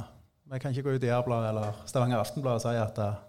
[0.52, 3.22] Vi kan ikke gå ut i Jærbladet eller Stavanger Aftenblad og si at uh,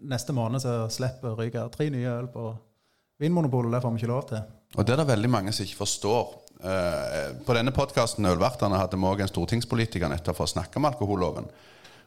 [0.00, 2.46] neste måned så slipper Ryger tre nye øl på
[3.20, 3.74] Vinmonopolet.
[3.74, 4.40] Det får vi ikke lov til.
[4.76, 6.32] og det er det veldig mange som ikke forstår.
[6.60, 11.48] Eh, på denne podkasten hadde vi òg en stortingspolitiker nettopp for å snakke om alkoholloven.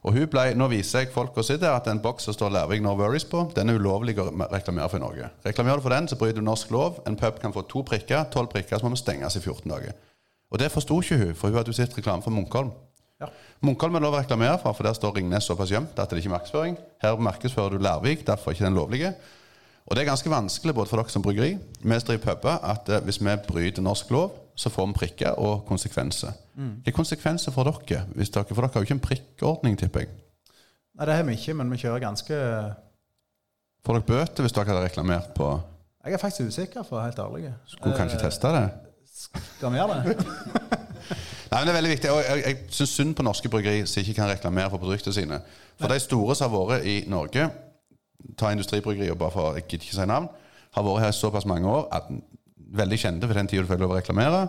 [0.03, 2.81] Og hun ble, Nå viser jeg folk å sitter at en boks som står Lærvik
[2.83, 5.29] No Worries på, den er ulovlig å reklamere for i Norge.
[5.47, 6.99] Reklamerer du for den, så bryter du norsk lov.
[7.07, 9.95] En pub kan få to prikker, tolv prikker, så må vi stenges i 14 dager.
[10.51, 12.73] Og det forsto ikke hun, for hun hadde jo sett reklame for Munkholm.
[13.23, 13.31] Ja.
[13.63, 16.21] Munkholm er lov å reklamere for, for der står Ringnes såpass gjemt at det er
[16.25, 16.75] ikke markedsføring.
[17.01, 19.13] Her markedsfører du Lærvik, derfor er ikke den lovlige.
[19.87, 22.91] Og det er ganske vanskelig både for dere som bryggeri, vi som driver puber, at
[22.91, 26.33] eh, hvis vi bryter norsk lov, så får vi prikker og konsekvenser.
[26.53, 28.05] Hva er konsekvenser for dere?
[28.13, 28.45] Hvis dere?
[28.51, 30.13] For dere har jo ikke en prikkordning, tipper jeg.
[30.93, 32.39] Nei, det har vi ikke, men vi kjører ganske
[33.83, 35.47] Får dere bøter hvis dere hadde reklamert på
[36.05, 37.53] Jeg er faktisk usikker, for å være helt ærlig.
[37.71, 38.63] Skulle kanskje teste det?
[39.23, 40.15] Skal vi gjøre det?
[41.53, 42.11] Nei, men det er veldig viktig.
[42.11, 45.39] Og jeg, jeg syns synd på norske bryggeri som ikke kan reklamere for produktene sine.
[45.81, 47.49] For de store som har vært i Norge,
[48.39, 50.29] ta industribryggerier bare for jeg gidder ikke si navn,
[50.73, 52.09] har vært her i såpass mange år at
[52.73, 54.43] veldig kjente for den tida du fikk lov å reklamere.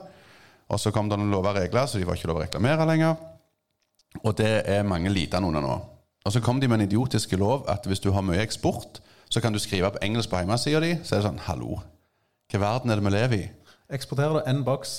[0.72, 2.86] Og så kom det noen lover og regler, så de var ikke lov å reklamere
[2.88, 3.16] lenger.
[4.24, 5.74] Og det er mange lidende under nå.
[6.24, 9.42] Og så kom de med en idiotisk lov at hvis du har mye eksport, så
[9.44, 10.92] kan du skrive på engelsk på hjemmesida di.
[11.04, 11.80] Så er det sånn Hallo,
[12.52, 13.48] hva verden er det vi lever i?
[13.92, 14.94] Eksporterer du én boks,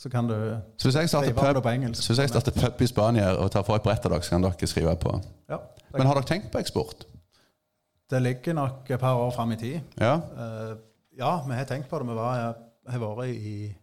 [0.00, 0.34] så kan du
[0.80, 2.02] Så hvis jeg starter pub, på engelsk.
[2.02, 4.34] så hvis jeg starter pub i Spania og tar for et brett av dere, så
[4.34, 5.12] kan dere skrive på.
[5.50, 5.58] Ja,
[5.92, 7.04] Men har dere tenkt på eksport?
[8.10, 9.80] det ligger nok et par år fram i tid.
[9.98, 10.14] Ja?
[10.14, 10.74] Eh,
[11.18, 12.08] ja, vi har tenkt på det.
[12.08, 12.54] Vi var,
[12.90, 13.74] har vært i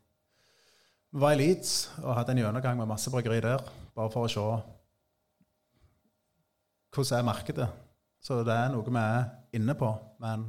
[1.12, 3.64] Vi var i Leeds og hadde en gjennomgang med masse bryggeri der,
[3.96, 4.46] bare for å se
[6.92, 7.68] hvordan er markedet.
[8.22, 9.26] Så det er noe vi er
[9.58, 9.90] inne på.
[10.22, 10.46] Men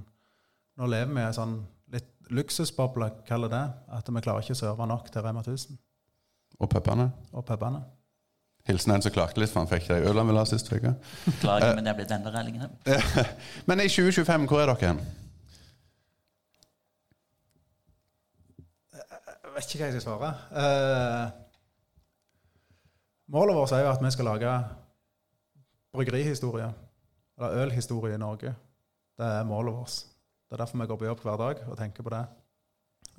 [0.79, 1.57] nå lever vi i en sånn
[1.95, 3.63] litt luksusboble, kaller det.
[3.95, 5.79] At vi klarer ikke å serve nok til Rema 1000
[6.61, 7.11] Og pubene?
[7.33, 7.83] og pubene.
[8.69, 10.71] Hilsen en som klagde litt, for han fikk det ølet øl han ville ha sist
[10.71, 10.95] uke.
[11.25, 12.69] Beklager, men det er blitt enda.
[13.67, 15.01] Men i 2025, hvor er dere hen?
[19.53, 20.29] Jeg vet ikke hva jeg skal svare.
[20.57, 21.27] Uh,
[23.35, 24.53] målet vårt er jo at vi skal lage
[25.93, 26.71] bryggerihistorie,
[27.37, 28.55] eller ølhistorie i Norge.
[29.21, 29.99] Det er målet vårt.
[30.49, 32.23] Det er derfor vi går på jobb hver dag og tenker på det.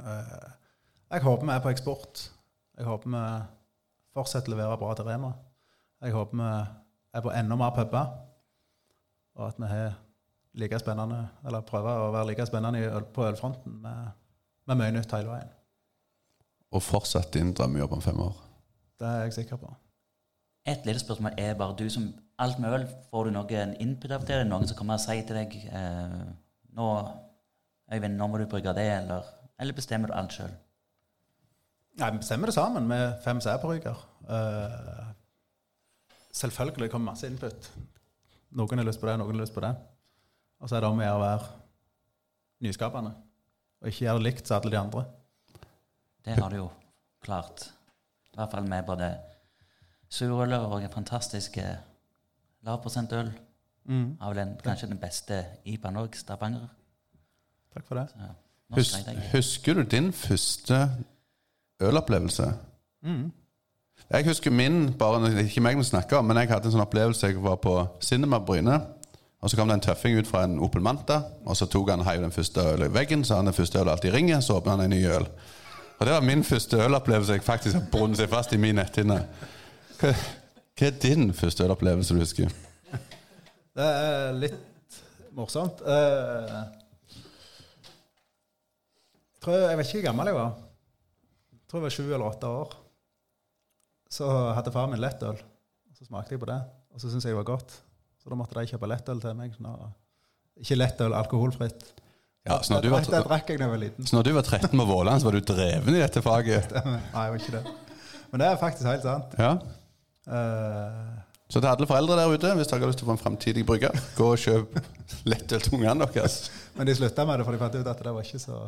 [0.01, 0.49] Uh,
[1.13, 2.25] jeg håper vi er på eksport.
[2.81, 3.25] Jeg håper vi
[4.17, 5.35] fortsetter å levere bra til Rema.
[6.01, 6.51] Jeg håper vi
[7.13, 8.13] er på enda mer puber,
[9.37, 9.99] og at vi har
[10.57, 14.15] like spennende, eller prøver å være like spennende på ølfronten med,
[14.65, 15.59] med mye nytt hele veien.
[16.73, 18.37] Og fortsette din drømmejobb om fem år?
[18.99, 19.69] Det er jeg sikker på.
[20.65, 22.07] Et lite spørsmål er bare du som
[22.39, 24.35] alt med øl, får du noen input av det?
[24.35, 26.19] Er det noen som kommer og sier til deg eh,
[26.77, 26.89] nå,
[27.93, 29.27] Øyvind, nå må du brygge det, eller,
[29.59, 30.53] eller bestemmer du alt sjøl?
[31.99, 33.99] Nei, Vi bestemmer det sammen med fem sædbruker.
[34.23, 35.11] Uh,
[36.33, 37.69] selvfølgelig kommer masse input.
[38.57, 39.75] Noen har lyst på det, noen har lyst på det.
[40.61, 41.51] Og så er det om å gjøre å være
[42.65, 43.11] nyskapende.
[43.81, 45.03] Og ikke gjøre det likt som alle de andre.
[46.25, 46.69] Det har du jo
[47.23, 47.69] klart.
[48.33, 49.09] I hvert fall med både
[50.09, 51.57] surøl og en fantastisk
[52.63, 53.31] lavprosentøl.
[53.85, 54.17] Mm.
[54.21, 56.67] Av den, kanskje den beste IPA Norge, Stavanger.
[57.73, 58.07] Takk for det.
[58.09, 58.31] Så,
[58.73, 58.93] Hus,
[59.33, 60.89] husker du din første
[61.81, 62.53] ølopplevelse?
[64.09, 67.27] Jeg husker min, bare ikke meg vi snakker om, men jeg hadde en sånn opplevelse.
[67.27, 68.79] Jeg var på Cinema Bryne,
[69.41, 72.05] og så kom det en tøffing ut fra en Opel Manta, og så tok han
[72.07, 74.77] heiv den første ølen i veggen, så han den første ølen alltid ringer, så åpna
[74.77, 75.27] han en ny øl.
[76.03, 79.21] Og det var min første ølopplevelse jeg faktisk har brunnet seg fast i min netthinne.
[80.01, 80.09] Hva,
[80.83, 82.51] er din første ølopplevelse du husker?
[83.71, 84.97] Det er litt
[85.31, 85.79] morsomt.
[85.79, 86.59] Eh,
[87.15, 87.23] jeg,
[89.47, 90.51] tror, jeg vet ikke hvor gammel jeg var.
[91.55, 92.75] Jeg tror jeg var sju eller åtte år.
[94.11, 94.27] Så
[94.59, 95.39] hadde far min lettøl.
[95.95, 96.59] Så smakte jeg på det,
[96.91, 97.79] og så syntes jeg det var godt.
[98.19, 99.55] Så da måtte de kjøpe lettøl til meg.
[99.63, 99.71] Nå,
[100.59, 102.02] ikke lettøl, alkoholfritt.
[102.43, 104.05] Ja, så når drakk liten.
[104.05, 106.73] så når du var 13 på Våland, så var du dreven i dette faget?
[106.85, 107.63] Nei, jeg var ikke det.
[108.31, 109.37] Men det er faktisk helt sant.
[109.39, 109.51] Ja.
[110.27, 113.21] Uh, Så til alle foreldre der ute, hvis dere har lyst til å få en
[113.21, 114.75] framtidig brygger, gå og kjøp
[115.29, 116.49] lettøl til ungene deres.
[116.75, 118.65] men de slutta med det, for de fant ut at det var ikke så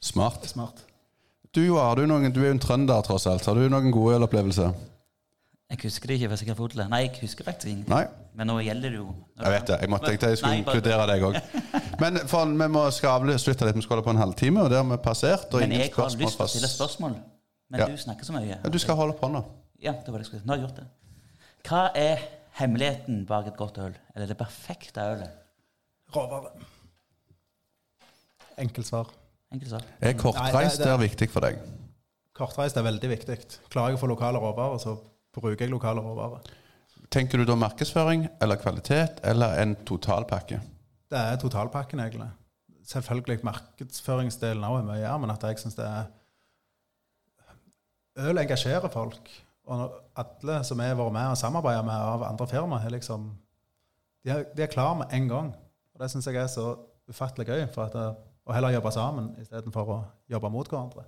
[0.00, 0.46] Smart.
[0.48, 0.80] smart.
[1.52, 3.44] Du har du, noen, du er jo en trønder, tross alt.
[3.44, 4.72] Har du noen gode ølopplevelser?
[5.70, 6.86] Jeg husker det ikke hvis jeg fått det.
[6.90, 7.92] Nei, jeg husker faktisk ingenting.
[7.92, 8.06] Nei?
[8.34, 9.76] Men nå gjelder det jo Jeg vet det.
[9.82, 11.38] Jeg måtte tenkte jeg skulle inkludere deg òg.
[12.00, 13.76] Men for, vi må skravle slutte litt.
[13.76, 15.48] Vi skal holde på en halvtime, og det har vi passert.
[15.54, 17.18] Og Men jeg har lyst til å stille spørsmål.
[17.70, 17.86] Men Ja.
[17.86, 18.48] du snakker så mye.
[18.48, 19.44] Ja, Du skal holde på nå.
[19.80, 20.42] Ja, det var det jeg skulle.
[20.46, 20.86] Nå har jeg gjort det.
[21.68, 22.18] Hva er
[22.58, 23.94] hemmeligheten bak et godt øl?
[24.16, 25.30] Eller det perfekte ølet?
[26.14, 26.50] Råvare.
[28.58, 29.06] Enkelt svar.
[29.52, 29.82] Enkelt svar.
[30.00, 31.58] Er kortreist Nei, det- der viktig for deg?
[32.34, 33.58] Kortreist er veldig viktig.
[33.70, 34.98] Klarer jeg å få lokale råvarer, så
[35.34, 36.40] bruker jeg lokale råvarer.
[37.10, 40.60] Tenker du da markedsføring eller kvalitet eller en totalpakke?
[41.10, 42.30] Det er totalpakken, egentlig.
[42.90, 46.04] Selvfølgelig markedsføringsdelen òg er mye, ja, men at jeg syns det er
[48.18, 49.30] øl engasjerer folk.
[49.70, 53.30] Og alle som har vært med og samarbeidet med av andre firma, er liksom
[54.24, 55.46] De er, de er klar med en gang.
[55.94, 56.74] Og det syns jeg er så
[57.08, 57.62] ufattelig gøy.
[57.72, 61.04] For at, det- å heller jobbe sammen istedenfor å jobbe mot hverandre.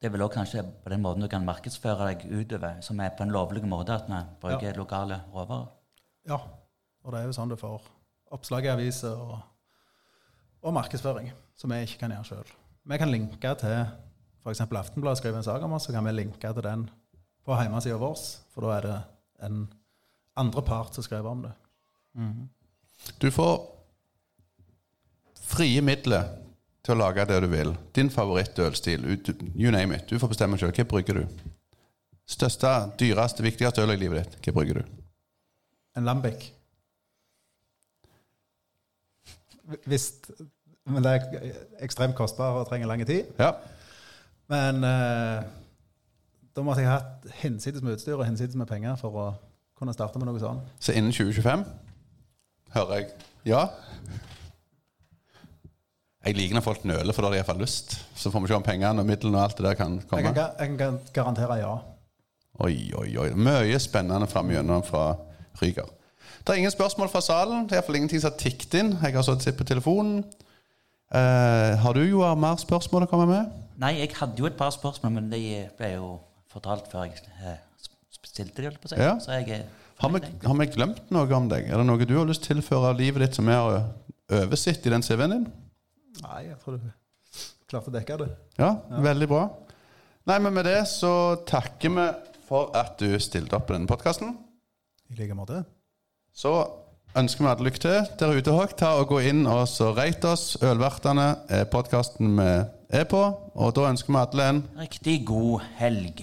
[0.00, 3.10] Det er vel også kanskje på den måten du kan markedsføre deg utover, som er
[3.16, 5.68] på en lovlig måte, at vi bruker lokale råvarer.
[6.28, 6.38] Ja.
[7.04, 7.82] Og det er jo sånn du får
[8.34, 9.38] oppslag i aviser og,
[10.62, 12.54] og markedsføring, som vi ikke kan gjøre sjøl.
[12.86, 13.78] Vi kan linke til
[14.46, 14.62] f.eks.
[14.62, 16.86] Aftenbladet skriver en sak om oss, så kan vi linke til den
[17.46, 18.18] på hjemmesida vår.
[18.54, 18.98] For da er det
[19.46, 19.64] en
[20.38, 21.54] andre part som skriver om det.
[23.22, 23.56] Du får
[25.46, 26.30] frie midler
[26.86, 27.74] til å lage det du vil.
[27.94, 29.04] Din favorittølstil.
[29.54, 30.08] You name it.
[30.10, 30.74] Du får bestemme sjøl.
[30.74, 31.40] Hva brygger du?
[32.26, 34.38] Største, dyreste, viktigste øl i livet ditt.
[34.42, 35.02] Hva brygger du?
[35.96, 36.50] En lambic.
[39.86, 40.10] Hvis
[40.86, 43.24] Men det er ekstremt kostbart og trenger lang tid.
[43.40, 43.52] Ja.
[44.52, 45.42] Men eh,
[46.54, 49.26] da måtte jeg hatt hinsides med utstyr og hinsides med penger for å
[49.76, 50.62] kunne starte med noe sånt.
[50.78, 51.64] Så innen 2025
[52.76, 53.10] hører jeg
[53.50, 53.64] ja.
[56.26, 57.92] Jeg liker når folk nøler, for da har de iallfall lyst.
[58.18, 60.32] Så får vi se om pengene og midlene og alt det der kan Jeg komme.
[60.34, 61.74] kan, jeg kan garantere ja.
[62.66, 63.28] Oi, oi, oi.
[63.36, 65.04] Mye spennende fram gjennom fra
[65.60, 65.90] Ryger.
[66.40, 67.66] Det er ingen spørsmål fra salen.
[67.66, 68.92] Det er iallfall ingenting som har tikket inn.
[69.02, 70.24] Jeg har sittet på telefonen.
[71.14, 73.50] Eh, har du jo mer spørsmål å komme med?
[73.78, 75.42] Nei, jeg hadde jo et par spørsmål, men de
[75.78, 76.16] ble jo
[76.50, 77.58] fortalt før jeg eh,
[78.26, 79.00] stilte de, holdt på å si.
[79.00, 79.14] Ja.
[79.22, 79.66] Så jeg er
[80.02, 81.70] Har vi, har vi glemt noe om deg?
[81.70, 83.86] Er det noe du har lyst til å tilføre av livet ditt som vi har
[84.42, 85.46] oversikt i den CV-en din?
[86.24, 86.90] Nei, jeg tror du
[87.70, 88.28] klarte å dekke det.
[88.60, 89.46] Ja, veldig bra.
[90.26, 91.12] Nei, men med det så
[91.46, 92.06] takker vi
[92.46, 94.36] for at du stilte opp på denne podkasten.
[95.10, 95.62] I like måte.
[96.36, 96.50] Så
[97.16, 98.74] ønsker vi alle lykke til der ute òg.
[98.76, 100.58] Ta og Gå inn og så rate oss.
[100.60, 102.50] Ølvertene er podkasten vi
[103.00, 103.22] er på.
[103.56, 106.20] Og da ønsker vi alle en riktig god helg.